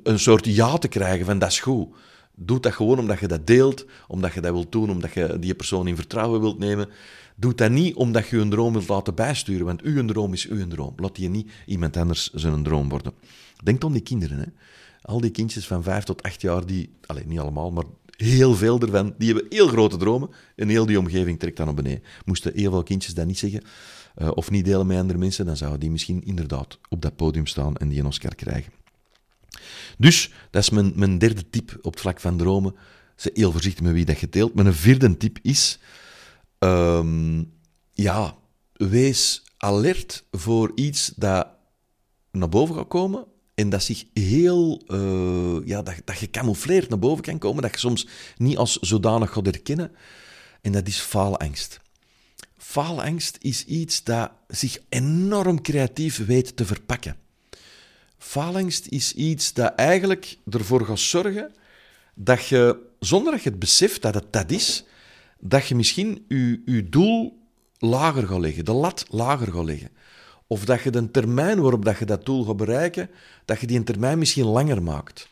een 0.03 0.19
soort 0.19 0.47
ja 0.47 0.79
te 0.79 0.89
krijgen 0.89 1.27
van 1.27 1.39
dat 1.39 1.51
is 1.51 1.61
goed. 1.61 1.95
Doe 2.39 2.61
dat 2.61 2.73
gewoon 2.73 2.99
omdat 2.99 3.19
je 3.19 3.29
dat 3.29 3.47
deelt, 3.47 3.85
omdat 4.09 4.33
je 4.35 4.41
dat 4.41 4.53
wilt 4.53 4.73
doen, 4.73 4.91
omdat 4.91 5.13
je 5.13 5.39
die 5.39 5.55
persoon 5.55 5.87
in 5.87 5.97
vertrouwen 5.97 6.41
wilt 6.41 6.59
nemen. 6.59 6.89
Doe 7.37 7.55
dat 7.55 7.71
niet 7.71 7.95
omdat 7.95 8.29
je 8.29 8.39
een 8.39 8.51
droom 8.51 8.73
wilt 8.73 8.89
laten 8.89 9.15
bijsturen, 9.15 9.67
want 9.67 9.83
uw 9.83 10.05
droom 10.05 10.33
is 10.33 10.49
uw 10.49 10.67
droom. 10.67 10.93
Laat 10.97 11.17
die 11.17 11.29
niet 11.29 11.51
iemand 11.67 11.97
anders 11.97 12.33
zijn 12.33 12.63
droom 12.63 12.89
worden. 12.89 13.13
Denk 13.65 13.85
aan 13.85 13.93
die 13.93 14.03
kinderen. 14.03 14.39
Hè. 14.39 14.45
Al 15.03 15.21
die 15.21 15.31
kindjes 15.31 15.67
van 15.67 15.83
vijf 15.83 16.05
tot 16.05 16.23
acht 16.23 16.41
jaar, 16.41 16.67
die, 16.67 16.91
alleen 17.07 17.29
niet 17.29 17.39
allemaal, 17.39 17.71
maar 17.71 17.85
heel 18.17 18.55
veel 18.55 18.81
ervan, 18.81 19.15
die 19.19 19.33
hebben 19.33 19.47
heel 19.51 19.69
grote 19.69 19.97
dromen 19.97 20.29
en 20.57 20.69
heel 20.69 20.87
die 20.87 20.99
omgeving 20.99 21.39
trekt 21.39 21.57
dan 21.57 21.67
naar 21.67 21.75
beneden. 21.75 22.03
Moesten 22.25 22.53
heel 22.55 22.71
veel 22.71 22.83
kindjes 22.83 23.15
dat 23.15 23.27
niet 23.27 23.39
zeggen 23.39 23.63
uh, 24.19 24.31
of 24.35 24.51
niet 24.51 24.65
delen 24.65 24.87
met 24.87 24.99
andere 24.99 25.19
mensen, 25.19 25.47
dan 25.47 25.57
zouden 25.57 25.81
die 25.81 25.91
misschien 25.91 26.25
inderdaad 26.25 26.79
op 26.89 27.03
dat 27.03 27.17
podium 27.17 27.47
staan 27.47 27.77
en 27.77 27.89
die 27.89 27.99
een 27.99 28.07
Oscar 28.07 28.35
krijgen. 28.35 28.73
Dus, 29.99 30.33
dat 30.51 30.63
is 30.63 30.71
mijn, 30.71 30.93
mijn 30.95 31.19
derde 31.19 31.51
tip 31.51 31.79
op 31.83 31.93
het 31.93 32.01
vlak 32.01 32.21
van 32.21 32.37
dromen. 32.37 32.75
Ze 33.17 33.31
heel 33.35 33.53
voorzichtig 33.53 33.83
met 33.83 33.93
wie 33.93 34.05
dat 34.05 34.21
je 34.21 34.29
deelt. 34.29 34.55
Mijn 34.55 34.75
vierde 34.75 35.17
tip 35.17 35.39
is, 35.43 35.79
um, 36.59 37.53
ja, 37.93 38.37
wees 38.73 39.43
alert 39.57 40.25
voor 40.31 40.73
iets 40.75 41.13
dat 41.17 41.49
naar 42.31 42.49
boven 42.49 42.75
gaat 42.75 42.89
komen 42.89 43.27
en 43.55 43.69
dat 43.69 43.83
zich 43.83 44.05
heel, 44.13 44.83
uh, 44.89 45.67
ja, 45.67 45.83
dat, 45.83 45.95
dat 46.05 46.17
gecamoufleerd 46.17 46.89
naar 46.89 46.99
boven 46.99 47.25
kan 47.25 47.39
komen, 47.39 47.63
dat 47.63 47.73
je 47.73 47.79
soms 47.79 48.07
niet 48.37 48.57
als 48.57 48.77
zodanig 48.77 49.33
gaat 49.33 49.47
herkennen. 49.47 49.93
En 50.61 50.73
dat 50.73 50.87
is 50.87 50.99
faalangst. 50.99 51.81
Faalangst 52.57 53.37
is 53.41 53.65
iets 53.65 54.03
dat 54.03 54.31
zich 54.49 54.79
enorm 54.89 55.63
creatief 55.63 56.27
weet 56.27 56.57
te 56.57 56.67
verpakken. 56.67 57.17
Faalangst 58.27 58.87
is 58.87 59.15
iets 59.15 59.53
dat 59.53 59.75
eigenlijk 59.75 60.39
ervoor 60.51 60.85
gaat 60.85 60.99
zorgen 60.99 61.53
dat 62.15 62.47
je, 62.47 62.79
zonder 63.01 63.33
dat 63.33 63.43
je 63.43 63.51
het 63.51 63.59
beseft 63.59 64.03
dat 64.03 64.15
het 64.15 64.33
dat 64.33 64.51
is, 64.51 64.85
dat 65.39 65.67
je 65.67 65.75
misschien 65.75 66.25
je, 66.65 66.89
doel 66.89 67.39
lager 67.79 68.27
gaat 68.27 68.41
leggen, 68.41 68.65
de 68.65 68.73
lat 68.73 69.05
lager 69.11 69.53
gaat 69.53 69.65
leggen. 69.65 69.91
Of 70.47 70.65
dat 70.65 70.83
je 70.83 70.91
de 70.91 71.11
termijn 71.11 71.61
waarop 71.61 71.85
dat 71.85 71.99
je 71.99 72.05
dat 72.05 72.27
doel 72.27 72.45
gaat 72.45 72.57
bereiken, 72.57 73.11
dat 73.45 73.61
je 73.61 73.67
die 73.67 73.83
termijn 73.83 74.19
misschien 74.19 74.47
langer 74.47 74.83
maakt. 74.83 75.29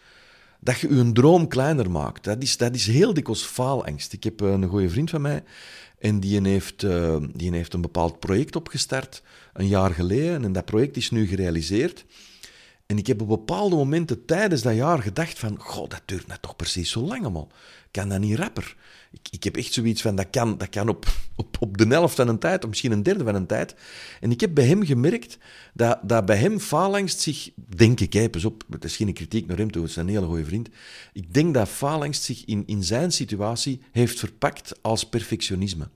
Dat 0.60 0.78
je 0.78 0.94
je 0.94 1.12
droom 1.12 1.48
kleiner 1.48 1.90
maakt. 1.90 2.24
Dat 2.24 2.42
is, 2.42 2.56
dat 2.56 2.74
is 2.74 2.86
heel 2.86 3.14
dikwijls 3.14 3.42
faalangst. 3.42 4.12
Ik 4.12 4.24
heb 4.24 4.40
een 4.40 4.68
goede 4.68 4.90
vriend 4.90 5.10
van 5.10 5.20
mij 5.20 5.42
en 5.98 6.20
die 6.20 6.48
heeft, 6.48 6.82
uh, 6.82 7.16
die 7.32 7.52
heeft 7.52 7.74
een 7.74 7.80
bepaald 7.80 8.18
project 8.18 8.56
opgestart, 8.56 9.22
een 9.52 9.68
jaar 9.68 9.90
geleden. 9.90 10.44
En 10.44 10.52
dat 10.52 10.64
project 10.64 10.96
is 10.96 11.10
nu 11.10 11.26
gerealiseerd. 11.26 12.04
En 12.86 12.98
ik 12.98 13.06
heb 13.06 13.20
op 13.20 13.28
bepaalde 13.28 13.76
momenten 13.76 14.24
tijdens 14.24 14.62
dat 14.62 14.74
jaar 14.74 15.02
gedacht 15.02 15.38
van, 15.38 15.58
goh, 15.58 15.88
dat 15.88 16.02
duurt 16.04 16.26
net 16.26 16.42
toch 16.42 16.56
precies 16.56 16.90
zo 16.90 17.00
lang 17.00 17.22
allemaal. 17.22 17.48
Kan 17.90 18.08
dat 18.08 18.20
niet 18.20 18.38
rapper? 18.38 18.76
Ik, 19.12 19.28
ik 19.30 19.44
heb 19.44 19.56
echt 19.56 19.72
zoiets 19.72 20.02
van, 20.02 20.16
dat 20.16 20.26
kan, 20.30 20.58
dat 20.58 20.68
kan 20.68 20.88
op, 20.88 21.06
op, 21.36 21.56
op 21.60 21.78
de 21.78 21.86
helft 21.86 22.14
van 22.14 22.28
een 22.28 22.38
tijd, 22.38 22.62
of 22.62 22.68
misschien 22.68 22.92
een 22.92 23.02
derde 23.02 23.24
van 23.24 23.34
een 23.34 23.46
tijd. 23.46 23.74
En 24.20 24.30
ik 24.30 24.40
heb 24.40 24.54
bij 24.54 24.66
hem 24.66 24.84
gemerkt 24.84 25.38
dat, 25.72 25.98
dat 26.02 26.26
bij 26.26 26.36
hem 26.36 26.60
faalangst 26.60 27.20
zich, 27.20 27.50
denk 27.54 28.00
ik, 28.00 28.12
hè, 28.12 28.28
pas 28.28 28.44
op, 28.44 28.64
het 28.70 28.84
is 28.84 28.96
geen 28.96 29.12
kritiek 29.12 29.46
naar 29.46 29.58
hem 29.58 29.70
toe, 29.70 29.82
het 29.82 29.90
is 29.90 29.96
een 29.96 30.08
hele 30.08 30.26
goede 30.26 30.44
vriend. 30.44 30.68
Ik 31.12 31.34
denk 31.34 31.54
dat 31.54 31.68
faalangst 31.68 32.22
zich 32.22 32.44
in, 32.44 32.62
in 32.66 32.84
zijn 32.84 33.12
situatie 33.12 33.80
heeft 33.92 34.18
verpakt 34.18 34.82
als 34.82 35.08
perfectionisme. 35.08 35.88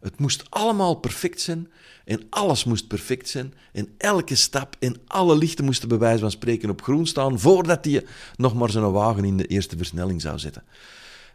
Het 0.00 0.18
moest 0.18 0.50
allemaal 0.50 0.94
perfect 0.94 1.40
zijn 1.40 1.68
en 2.04 2.22
alles 2.30 2.64
moest 2.64 2.86
perfect 2.88 3.28
zijn 3.28 3.54
en 3.72 3.88
elke 3.98 4.34
stap 4.34 4.76
en 4.78 4.96
alle 5.06 5.36
lichten 5.36 5.64
moesten 5.64 5.88
bij 5.88 5.98
wijze 5.98 6.20
van 6.20 6.30
spreken 6.30 6.70
op 6.70 6.82
groen 6.82 7.06
staan 7.06 7.38
voordat 7.38 7.84
hij 7.84 8.04
nog 8.36 8.54
maar 8.54 8.70
zijn 8.70 8.92
wagen 8.92 9.24
in 9.24 9.36
de 9.36 9.46
eerste 9.46 9.76
versnelling 9.76 10.20
zou 10.20 10.38
zetten. 10.38 10.64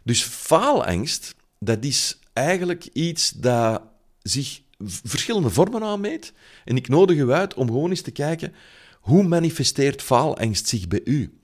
Dus 0.02 0.22
faalangst, 0.22 1.34
dat 1.58 1.84
is 1.84 2.18
eigenlijk 2.32 2.88
iets 2.92 3.30
dat 3.30 3.82
zich 4.22 4.60
verschillende 5.04 5.50
vormen 5.50 5.82
aanmeet. 5.82 6.32
En 6.64 6.76
ik 6.76 6.88
nodig 6.88 7.16
u 7.16 7.30
uit 7.30 7.54
om 7.54 7.66
gewoon 7.66 7.90
eens 7.90 8.00
te 8.00 8.10
kijken 8.10 8.54
hoe 9.00 9.22
manifesteert 9.22 10.02
faalangst 10.02 10.68
zich 10.68 10.88
bij 10.88 11.00
u. 11.04 11.38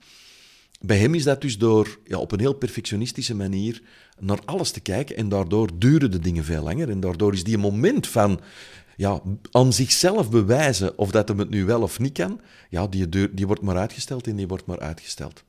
Bij 0.81 0.97
hem 0.97 1.15
is 1.15 1.23
dat 1.23 1.41
dus 1.41 1.57
door 1.57 1.99
ja, 2.05 2.17
op 2.17 2.31
een 2.31 2.39
heel 2.39 2.53
perfectionistische 2.53 3.35
manier 3.35 3.81
naar 4.23 4.39
alles 4.45 4.71
te 4.71 4.79
kijken 4.79 5.15
en 5.15 5.29
daardoor 5.29 5.69
duren 5.77 6.11
de 6.11 6.19
dingen 6.19 6.43
veel 6.43 6.63
langer 6.63 6.89
en 6.89 6.99
daardoor 6.99 7.33
is 7.33 7.43
die 7.43 7.57
moment 7.57 8.07
van 8.07 8.39
ja, 8.95 9.21
aan 9.51 9.73
zichzelf 9.73 10.29
bewijzen 10.29 10.97
of 10.97 11.11
dat 11.11 11.27
hem 11.27 11.39
het 11.39 11.49
nu 11.49 11.65
wel 11.65 11.81
of 11.81 11.99
niet 11.99 12.13
kan, 12.13 12.41
ja, 12.69 12.87
die, 12.87 13.33
die 13.33 13.47
wordt 13.47 13.61
maar 13.61 13.77
uitgesteld 13.77 14.27
en 14.27 14.35
die 14.35 14.47
wordt 14.47 14.65
maar 14.65 14.79
uitgesteld. 14.79 15.43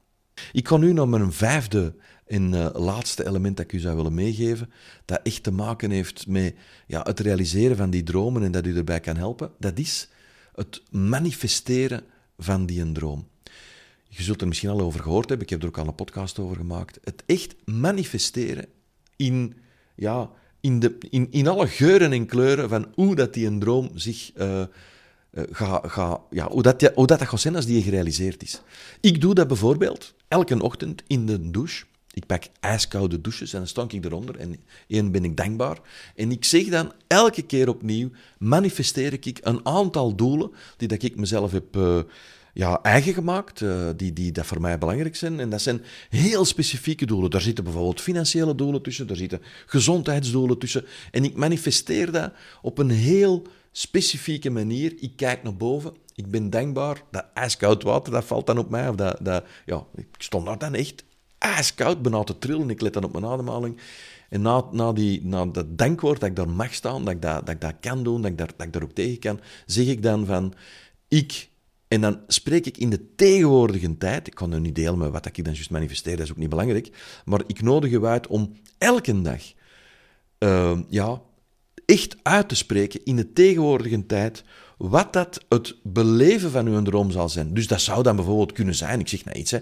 Ik 0.53 0.69
ga 0.69 0.77
nu 0.77 0.93
naar 0.93 1.09
mijn 1.09 1.33
vijfde 1.33 1.95
en 2.27 2.53
uh, 2.53 2.69
laatste 2.73 3.27
element 3.27 3.57
dat 3.57 3.65
ik 3.65 3.73
u 3.73 3.79
zou 3.79 3.97
willen 3.97 4.15
meegeven, 4.15 4.73
dat 5.05 5.21
echt 5.23 5.43
te 5.43 5.53
maken 5.53 5.91
heeft 5.91 6.27
met 6.27 6.55
ja, 6.87 7.01
het 7.03 7.21
realiseren 7.21 7.77
van 7.77 7.91
die 7.91 8.03
dromen 8.03 8.43
en 8.43 8.53
dat 8.53 8.67
u 8.67 8.77
erbij 8.77 9.01
kan 9.01 9.17
helpen. 9.17 9.51
Dat 9.59 9.79
is 9.79 10.09
het 10.55 10.83
manifesteren 10.91 12.05
van 12.39 12.67
die 12.67 12.93
droom. 12.93 13.29
Je 14.17 14.23
zult 14.23 14.41
er 14.41 14.49
misschien 14.49 14.71
al 14.71 14.81
over 14.81 15.01
gehoord 15.01 15.29
hebben, 15.29 15.47
ik 15.47 15.53
heb 15.53 15.63
er 15.63 15.69
ook 15.69 15.79
al 15.79 15.87
een 15.87 15.95
podcast 15.95 16.39
over 16.39 16.57
gemaakt. 16.57 16.99
Het 17.05 17.23
echt 17.27 17.55
manifesteren 17.65 18.67
in, 19.17 19.55
ja, 19.95 20.31
in, 20.61 20.81
de, 20.81 20.97
in, 21.11 21.29
in 21.31 21.47
alle 21.47 21.67
geuren 21.67 22.13
en 22.13 22.27
kleuren 22.27 22.69
van 22.69 22.89
hoe 22.95 23.15
dat 23.15 23.35
die 23.35 23.47
een 23.47 23.59
droom 23.59 23.91
zich 23.95 24.31
uh, 24.37 24.63
ga, 25.51 25.81
ga, 25.87 26.21
ja, 26.31 26.49
hoe, 26.49 26.63
dat, 26.63 26.83
hoe 26.95 27.07
dat, 27.07 27.19
dat 27.19 27.29
gaat 27.29 27.41
zijn 27.41 27.57
als 27.57 27.67
die 27.67 27.83
gerealiseerd 27.83 28.43
is. 28.43 28.61
Ik 29.01 29.21
doe 29.21 29.35
dat 29.35 29.49
bijvoorbeeld 29.49 30.15
elke 30.29 30.63
ochtend 30.63 31.03
in 31.07 31.27
de 31.27 31.51
douche. 31.51 31.85
Ik 32.11 32.27
pak 32.27 32.43
ijskoude 32.61 33.21
douches 33.21 33.53
en 33.53 33.59
dan 33.59 33.69
stank 33.69 33.93
ik 33.93 34.05
eronder 34.05 34.37
en 34.37 34.57
één 34.87 35.13
ben 35.13 35.25
ik 35.25 35.37
dankbaar. 35.37 35.79
En 36.15 36.31
ik 36.31 36.45
zeg 36.45 36.65
dan 36.69 36.93
elke 37.07 37.43
keer 37.43 37.69
opnieuw, 37.69 38.11
manifesteer 38.39 39.13
ik 39.13 39.39
een 39.43 39.67
aantal 39.67 40.15
doelen 40.15 40.51
die 40.77 40.89
dat 40.89 41.03
ik 41.03 41.17
mezelf 41.17 41.53
heb 41.53 41.77
uh, 41.77 41.99
ja, 42.55 42.83
eigen 42.83 43.15
gemaakt, 43.15 43.61
uh, 43.61 43.89
die, 43.97 44.13
die 44.13 44.33
dat 44.33 44.47
voor 44.47 44.61
mij 44.61 44.79
belangrijk 44.79 45.17
zijn. 45.17 45.41
En 45.41 45.51
dat 45.51 45.63
zijn 45.63 45.83
heel 46.09 46.45
specifieke 46.45 47.07
doelen. 47.07 47.31
Daar 47.31 47.41
zitten 47.41 47.65
bijvoorbeeld 47.65 48.01
financiële 48.01 48.55
doelen 48.55 48.83
tussen, 48.83 49.07
daar 49.07 49.17
zitten 49.17 49.43
gezondheidsdoelen 49.67 50.59
tussen. 50.59 50.85
En 51.11 51.25
ik 51.25 51.37
manifesteer 51.37 52.13
dat 52.13 52.33
op 52.63 52.79
een 52.79 52.91
heel 52.91 53.47
specifieke 53.73 54.51
manier. 54.51 54.95
Ik 54.99 55.13
kijk 55.17 55.43
naar 55.43 55.57
boven, 55.57 55.93
ik 56.15 56.31
ben 56.31 56.51
dankbaar. 56.51 57.03
Dat 57.11 57.25
ijskoud 57.35 57.83
water, 57.83 58.13
dat 58.13 58.25
valt 58.25 58.47
dan 58.47 58.59
op 58.59 58.71
mij. 58.71 58.89
Of 58.89 58.95
dat, 58.95 59.19
dat, 59.23 59.45
ja, 59.67 59.85
ik 59.95 60.07
stond 60.19 60.47
daar 60.47 60.59
dan 60.59 60.75
echt 60.75 61.05
ijskoud, 61.39 62.03
bijna 62.03 62.25
te 62.25 62.39
trillen. 62.39 62.71
Ik 62.71 62.81
let 62.81 62.93
dan 62.93 63.05
op 63.05 63.13
mijn 63.13 63.27
ademhaling. 63.27 63.81
En 64.29 64.43
na, 64.43 64.65
na, 64.73 64.93
die, 64.93 65.27
na 65.27 65.47
dat 65.47 65.79
dankwoord 65.79 66.21
dat 66.21 66.29
ik 66.29 66.37
daar 66.37 66.49
mag 66.49 66.75
staan, 66.75 67.05
dat 67.05 67.15
ik 67.15 67.23
dat, 67.23 67.47
dat, 67.47 67.55
ik 67.55 67.61
dat 67.61 67.75
kan 67.81 68.03
doen, 68.03 68.23
dat 68.23 68.31
ik, 68.31 68.39
daar, 68.39 68.51
dat 68.57 68.67
ik 68.67 68.83
ook 68.83 68.93
tegen 68.93 69.19
kan, 69.19 69.41
zeg 69.67 69.87
ik 69.87 70.03
dan 70.03 70.27
van, 70.27 70.55
ik... 71.09 71.53
En 71.95 72.01
dan 72.01 72.21
spreek 72.27 72.67
ik 72.67 72.79
in 72.79 72.91
de 72.91 73.15
tegenwoordige 73.15 73.97
tijd, 73.97 74.27
ik 74.27 74.35
kan 74.35 74.51
nu 74.51 74.59
niet 74.59 74.75
delen 74.75 74.99
met 74.99 75.11
wat 75.11 75.27
ik 75.27 75.45
dan 75.45 75.55
juist 75.55 75.71
manifesteer, 75.71 76.17
dat 76.17 76.25
is 76.25 76.31
ook 76.31 76.37
niet 76.37 76.49
belangrijk, 76.49 76.91
maar 77.25 77.41
ik 77.47 77.63
nodig 77.63 77.91
je 77.91 78.07
uit 78.07 78.27
om 78.27 78.57
elke 78.79 79.23
dag 79.23 79.43
uh, 80.39 80.79
ja, 80.89 81.23
echt 81.87 82.17
uit 82.23 82.49
te 82.49 82.55
spreken 82.55 83.05
in 83.05 83.17
de 83.17 83.33
tegenwoordige 83.33 84.07
tijd 84.07 84.45
wat 84.77 85.13
dat 85.13 85.45
het 85.49 85.77
beleven 85.83 86.51
van 86.51 86.67
uw 86.67 86.83
droom 86.83 87.11
zal 87.11 87.29
zijn. 87.29 87.55
Dus 87.55 87.67
dat 87.67 87.81
zou 87.81 88.03
dan 88.03 88.17
bijvoorbeeld 88.17 88.53
kunnen 88.53 88.75
zijn, 88.75 89.01
ik 89.01 89.09
zeg 89.09 89.25
nou 89.25 89.39
iets, 89.39 89.51
hè, 89.51 89.59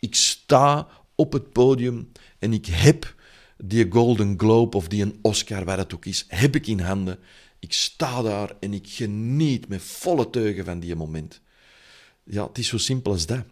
ik 0.00 0.14
sta 0.14 0.88
op 1.14 1.32
het 1.32 1.52
podium 1.52 2.12
en 2.38 2.52
ik 2.52 2.66
heb 2.66 3.14
die 3.56 3.86
Golden 3.90 4.38
Globe 4.38 4.76
of 4.76 4.88
die 4.88 5.02
een 5.02 5.18
Oscar, 5.22 5.64
waar 5.64 5.78
het 5.78 5.94
ook 5.94 6.04
is, 6.04 6.24
heb 6.28 6.54
ik 6.54 6.66
in 6.66 6.80
handen. 6.80 7.18
Ik 7.58 7.72
sta 7.72 8.22
daar 8.22 8.56
en 8.60 8.72
ik 8.72 8.86
geniet 8.88 9.68
met 9.68 9.82
volle 9.82 10.30
teugen 10.30 10.64
van 10.64 10.80
die 10.80 10.96
moment. 10.96 11.40
Ja, 12.28 12.46
het 12.46 12.58
is 12.58 12.68
zo 12.68 12.78
simpel 12.78 13.12
als 13.12 13.26
dat. 13.26 13.44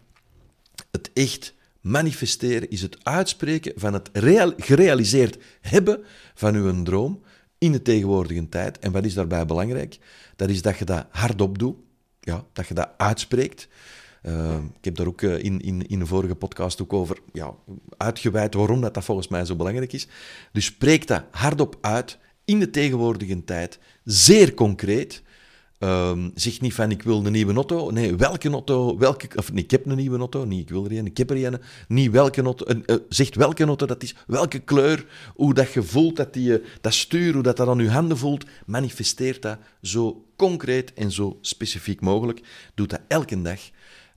Het 0.91 1.11
echt 1.13 1.53
manifesteren 1.81 2.69
is 2.69 2.81
het 2.81 2.97
uitspreken 3.03 3.73
van 3.75 3.93
het 3.93 4.09
gerealiseerd 4.57 5.37
hebben 5.61 6.03
van 6.33 6.55
uw 6.55 6.83
droom 6.83 7.21
in 7.57 7.71
de 7.71 7.81
tegenwoordige 7.81 8.49
tijd. 8.49 8.79
En 8.79 8.91
wat 8.91 9.05
is 9.05 9.13
daarbij 9.13 9.45
belangrijk? 9.45 9.97
Dat 10.35 10.49
is 10.49 10.61
dat 10.61 10.77
je 10.77 10.85
dat 10.85 11.05
hardop 11.09 11.59
doet, 11.59 11.75
ja, 12.19 12.45
dat 12.53 12.67
je 12.67 12.73
dat 12.73 12.89
uitspreekt. 12.97 13.67
Uh, 14.23 14.55
ik 14.77 14.85
heb 14.85 14.95
daar 14.95 15.07
ook 15.07 15.21
uh, 15.21 15.43
in, 15.43 15.61
in, 15.61 15.87
in 15.87 16.05
vorige 16.05 16.35
podcast 16.35 16.81
ook 16.81 16.93
over 16.93 17.17
ja, 17.33 17.53
uitgeweid 17.97 18.53
waarom 18.53 18.81
dat, 18.81 18.93
dat 18.93 19.03
volgens 19.03 19.27
mij 19.27 19.45
zo 19.45 19.55
belangrijk 19.55 19.93
is. 19.93 20.07
Dus 20.51 20.65
spreek 20.65 21.07
dat 21.07 21.23
hardop 21.31 21.77
uit 21.81 22.17
in 22.45 22.59
de 22.59 22.69
tegenwoordige 22.69 23.43
tijd, 23.43 23.79
zeer 24.03 24.53
concreet. 24.53 25.21
Um, 25.79 26.31
zeg 26.35 26.61
niet 26.61 26.73
van 26.73 26.91
ik 26.91 27.03
wil 27.03 27.25
een 27.25 27.31
nieuwe 27.31 27.53
auto. 27.53 27.91
Nee, 27.91 28.15
welke 28.15 28.49
auto? 28.49 28.97
Welke, 28.97 29.27
of 29.35 29.51
nee, 29.51 29.63
ik 29.63 29.71
heb 29.71 29.85
een 29.85 29.95
nieuwe 29.95 30.17
auto. 30.17 30.45
Niet 30.45 30.61
ik 30.61 30.69
wil 30.69 30.85
er 30.85 30.97
een, 30.97 31.05
ik 31.05 31.17
heb 31.17 31.29
er 31.29 31.45
een. 31.45 31.59
Niet 31.87 32.11
welke 32.11 32.41
auto. 32.41 32.65
Uh, 32.67 32.81
uh, 32.85 32.95
zegt 33.09 33.35
welke 33.35 33.65
auto 33.65 33.85
dat 33.85 34.03
is. 34.03 34.15
Welke 34.27 34.59
kleur. 34.59 35.05
Hoe 35.33 35.53
dat 35.53 35.73
je 35.73 35.83
voelt 35.83 36.15
dat, 36.15 36.33
die, 36.33 36.61
dat 36.81 36.93
stuur, 36.93 37.33
hoe 37.33 37.43
dat, 37.43 37.57
dat 37.57 37.67
aan 37.67 37.77
je 37.77 37.89
handen 37.89 38.17
voelt. 38.17 38.45
Manifesteert 38.65 39.41
dat 39.41 39.57
zo 39.81 40.25
concreet 40.35 40.93
en 40.93 41.11
zo 41.11 41.37
specifiek 41.41 42.01
mogelijk. 42.01 42.41
Doe 42.75 42.87
dat 42.87 43.01
elke 43.07 43.41
dag 43.41 43.59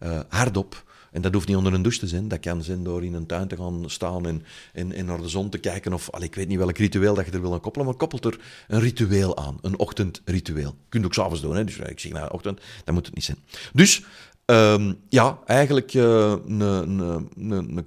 uh, 0.03 0.21
hardop. 0.29 0.85
En 1.13 1.23
dat 1.23 1.35
hoeft 1.35 1.47
niet 1.49 1.57
onder 1.57 1.73
een 1.73 1.83
douche 1.83 1.99
te 1.99 2.07
zijn. 2.07 2.29
Dat 2.29 2.41
kan 2.41 2.63
zijn 2.63 2.85
door 2.85 3.05
in 3.05 3.15
een 3.15 3.27
tuin 3.27 3.49
te 3.49 3.57
gaan 3.57 3.91
staan 3.91 4.43
en, 4.73 5.07
naar 5.07 5.21
de 5.21 5.29
zon 5.29 5.51
te 5.51 5.59
kijken. 5.59 5.93
Of 5.93 6.11
allee, 6.11 6.27
ik 6.27 6.35
weet 6.35 6.49
niet 6.49 6.59
welk 6.59 6.79
ritueel 6.79 7.15
dat 7.15 7.27
je 7.27 7.33
er 7.33 7.41
wil 7.41 7.53
aan 7.53 7.61
koppelen, 7.61 7.87
maar 7.87 7.97
koppelt 7.97 8.25
er 8.25 8.41
een 8.69 8.81
ritueel 8.81 9.37
aan. 9.37 9.59
Een 9.61 9.79
ochtendritueel. 9.79 10.77
Je 10.79 10.89
kunt 10.89 11.05
ook 11.05 11.15
s'avonds 11.15 11.41
doen. 11.41 11.57
Hè? 11.57 11.65
Dus 11.65 11.77
ik 11.77 12.01
zeg 12.01 12.13
nou, 12.13 12.33
ochtend, 12.33 12.61
dat 12.85 12.95
moet 12.95 13.07
het 13.07 13.15
niet 13.15 13.25
zijn. 13.25 13.39
Dus 13.73 14.05
ehm, 14.45 14.93
ja, 15.09 15.39
eigenlijk 15.47 15.95
een, 15.95 16.61
een, 16.61 16.99
een 17.37 17.87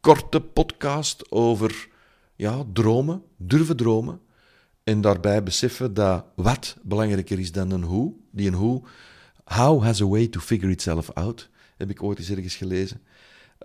korte 0.00 0.40
podcast 0.40 1.30
over 1.30 1.88
ja, 2.36 2.64
dromen, 2.72 3.22
durven 3.36 3.76
dromen. 3.76 4.20
En 4.84 5.00
daarbij 5.00 5.42
beseffen 5.42 5.94
dat 5.94 6.24
wat 6.34 6.76
belangrijker 6.82 7.38
is 7.38 7.52
dan 7.52 7.70
een 7.70 7.82
hoe. 7.82 8.12
Die 8.30 8.46
een 8.46 8.54
hoe, 8.54 8.82
how 9.44 9.82
has 9.82 10.00
a 10.00 10.06
way 10.06 10.26
to 10.26 10.40
figure 10.40 10.72
itself 10.72 11.10
out, 11.12 11.48
heb 11.78 11.90
ik 11.90 12.02
ooit 12.02 12.18
eens 12.18 12.30
ergens 12.30 12.56
gelezen. 12.56 13.00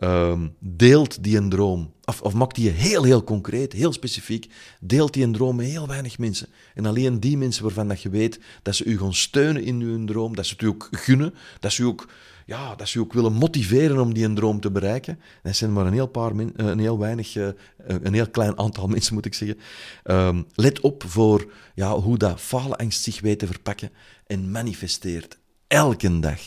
Um, 0.04 0.56
deelt 0.60 1.24
die 1.24 1.38
een 1.38 1.50
droom, 1.50 1.94
of, 2.06 2.22
of 2.22 2.34
maakt 2.34 2.56
die 2.56 2.70
heel, 2.70 3.04
heel 3.04 3.24
concreet, 3.24 3.74
heel 3.74 3.94
specifiek, 3.94 4.52
deelt 4.80 5.14
die 5.14 5.24
een 5.24 5.32
droom 5.32 5.56
met 5.56 5.66
heel 5.66 5.88
weinig 5.88 6.18
mensen. 6.18 6.48
En 6.74 6.86
alleen 6.86 7.20
die 7.20 7.38
mensen 7.38 7.64
waarvan 7.64 7.88
dat 7.88 8.02
je 8.02 8.10
weet 8.10 8.40
dat 8.62 8.76
ze 8.76 8.86
u 8.86 8.98
gaan 8.98 9.14
steunen 9.14 9.64
in 9.64 9.82
uw 9.82 10.06
droom, 10.06 10.36
dat 10.36 10.46
ze 10.46 10.54
het 10.54 10.62
u 10.62 10.68
ook 10.68 10.88
gunnen, 10.92 11.34
dat 11.60 11.72
ze 11.72 11.82
u 11.82 11.86
ook 11.86 12.08
ja, 12.46 12.76
dat 12.76 12.88
ze 12.88 13.00
je 13.00 13.06
ook 13.06 13.14
willen 13.14 13.34
motiveren 13.34 14.00
om 14.00 14.14
die 14.14 14.26
een 14.26 14.36
droom 14.36 14.60
te 14.60 14.72
bereiken. 14.72 15.20
Dat 15.44 15.56
zijn 15.56 15.74
maar 15.74 15.86
een 15.86 15.94
heel, 15.94 16.08
paar 16.08 16.32
eh, 16.32 16.48
een 16.56 16.80
heel 16.80 17.00
weinig, 17.00 17.36
eh, 17.36 17.48
een 17.78 18.14
heel 18.14 18.30
klein 18.30 18.58
aantal 18.58 18.88
mensen, 18.94 19.14
moet 19.14 19.26
ik 19.26 19.34
zeggen. 19.34 19.60
Ehm, 20.04 20.42
let 20.56 20.80
op 20.80 21.04
voor 21.08 21.52
ja, 21.76 21.96
hoe 21.96 22.18
dat 22.18 22.42
faalangst 22.42 23.04
zich 23.04 23.22
weet 23.22 23.40
te 23.40 23.48
verpakken 23.48 23.92
en 24.28 24.52
manifesteert 24.52 25.38
elke 25.68 26.20
dag 26.20 26.40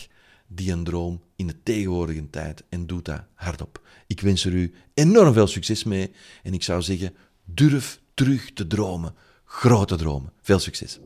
die 0.47 0.71
een 0.71 0.83
droom 0.83 1.21
in 1.35 1.47
de 1.47 1.63
tegenwoordige 1.63 2.29
tijd 2.29 2.63
en 2.69 2.87
doet 2.87 3.05
dat 3.05 3.23
hardop. 3.33 3.81
Ik 4.07 4.21
wens 4.21 4.45
er 4.45 4.53
u 4.53 4.73
enorm 4.93 5.33
veel 5.33 5.47
succes 5.47 5.83
mee 5.83 6.11
en 6.43 6.53
ik 6.53 6.63
zou 6.63 6.81
zeggen, 6.81 7.13
durf 7.45 8.01
terug 8.13 8.53
te 8.53 8.67
dromen. 8.67 9.13
Grote 9.45 9.95
dromen. 9.95 10.33
Veel 10.41 10.59
succes. 10.59 10.99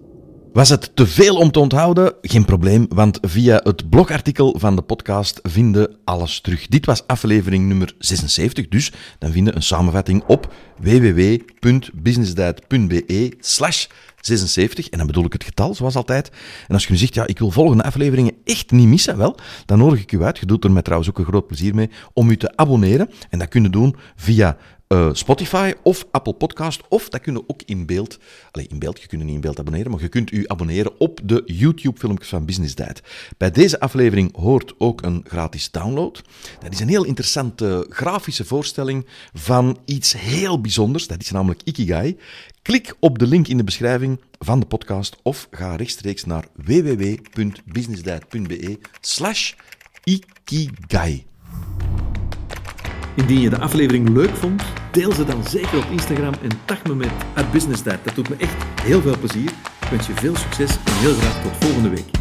Was 0.53 0.69
het 0.69 0.95
te 0.95 1.07
veel 1.07 1.35
om 1.35 1.51
te 1.51 1.59
onthouden? 1.59 2.13
Geen 2.21 2.45
probleem, 2.45 2.85
want 2.89 3.17
via 3.21 3.59
het 3.63 3.89
blogartikel 3.89 4.55
van 4.59 4.75
de 4.75 4.81
podcast 4.81 5.39
vinden 5.43 5.95
alles 6.03 6.41
terug. 6.41 6.67
Dit 6.67 6.85
was 6.85 7.07
aflevering 7.07 7.67
nummer 7.67 7.95
76, 7.97 8.67
dus 8.67 8.91
dan 9.19 9.31
vinden 9.31 9.55
een 9.55 9.63
samenvatting 9.63 10.23
op 10.27 10.53
www.businessdiet.be 10.79 13.33
slash 13.39 13.85
76. 14.19 14.89
En 14.89 14.97
dan 14.97 15.07
bedoel 15.07 15.25
ik 15.25 15.33
het 15.33 15.43
getal, 15.43 15.75
zoals 15.75 15.95
altijd. 15.95 16.31
En 16.67 16.73
als 16.73 16.85
je 16.85 16.91
nu 16.91 16.97
zegt, 16.97 17.13
ja, 17.13 17.27
ik 17.27 17.39
wil 17.39 17.51
volgende 17.51 17.83
afleveringen 17.83 18.33
echt 18.43 18.71
niet 18.71 18.87
missen, 18.87 19.17
wel, 19.17 19.37
dan 19.65 19.77
nodig 19.77 20.01
ik 20.01 20.11
u 20.11 20.23
uit. 20.23 20.37
Je 20.37 20.45
doet 20.45 20.63
er 20.63 20.71
met 20.71 20.83
trouwens 20.83 21.09
ook 21.09 21.19
een 21.19 21.25
groot 21.25 21.47
plezier 21.47 21.75
mee 21.75 21.89
om 22.13 22.29
u 22.29 22.37
te 22.37 22.57
abonneren. 22.57 23.09
En 23.29 23.39
dat 23.39 23.47
kun 23.47 23.63
je 23.63 23.69
doen 23.69 23.95
via 24.15 24.57
uh, 24.91 25.09
Spotify 25.11 25.73
of 25.83 26.05
Apple 26.11 26.33
Podcast. 26.33 26.81
Of 26.89 27.09
dat 27.09 27.21
kunnen 27.21 27.43
ook 27.47 27.61
in 27.65 27.85
beeld. 27.85 28.19
Alleen 28.51 28.67
in 28.69 28.79
beeld, 28.79 29.01
je 29.01 29.07
kunt 29.07 29.23
niet 29.23 29.33
in 29.33 29.41
beeld 29.41 29.59
abonneren, 29.59 29.91
maar 29.91 30.01
je 30.01 30.07
kunt 30.07 30.31
u 30.31 30.43
abonneren 30.47 30.99
op 30.99 31.19
de 31.23 31.43
YouTube-filmpjes 31.45 32.29
van 32.29 32.45
Business 32.45 32.75
Diet. 32.75 33.01
Bij 33.37 33.51
deze 33.51 33.79
aflevering 33.79 34.35
hoort 34.35 34.73
ook 34.77 35.01
een 35.01 35.25
gratis 35.27 35.71
download. 35.71 36.21
Dat 36.59 36.73
is 36.73 36.79
een 36.79 36.87
heel 36.87 37.05
interessante 37.05 37.85
grafische 37.89 38.45
voorstelling 38.45 39.07
van 39.33 39.77
iets 39.85 40.13
heel 40.13 40.61
bijzonders. 40.61 41.07
Dat 41.07 41.21
is 41.21 41.31
namelijk 41.31 41.61
Ikigai. 41.63 42.17
Klik 42.61 42.95
op 42.99 43.19
de 43.19 43.27
link 43.27 43.47
in 43.47 43.57
de 43.57 43.63
beschrijving 43.63 44.21
van 44.39 44.59
de 44.59 44.65
podcast 44.65 45.17
of 45.23 45.47
ga 45.51 45.75
rechtstreeks 45.75 46.25
naar 46.25 46.45
www.businessdiet.be 46.55 48.79
slash 49.01 49.53
ikigai. 50.03 51.25
Indien 53.21 53.39
je 53.39 53.49
de 53.49 53.59
aflevering 53.59 54.09
leuk 54.09 54.35
vond, 54.35 54.63
deel 54.91 55.13
ze 55.13 55.25
dan 55.25 55.43
zeker 55.43 55.77
op 55.77 55.85
Instagram 55.91 56.33
en 56.41 56.49
tag 56.65 56.83
me 56.83 56.95
met 56.95 57.09
business 57.51 57.83
Dat 57.83 58.15
doet 58.15 58.29
me 58.29 58.35
echt 58.35 58.63
heel 58.81 59.01
veel 59.01 59.17
plezier. 59.17 59.49
Ik 59.81 59.87
wens 59.89 60.07
je 60.07 60.13
veel 60.13 60.35
succes 60.35 60.75
en 60.85 60.93
heel 60.93 61.13
graag 61.13 61.41
tot 61.41 61.51
volgende 61.59 61.89
week. 61.89 62.20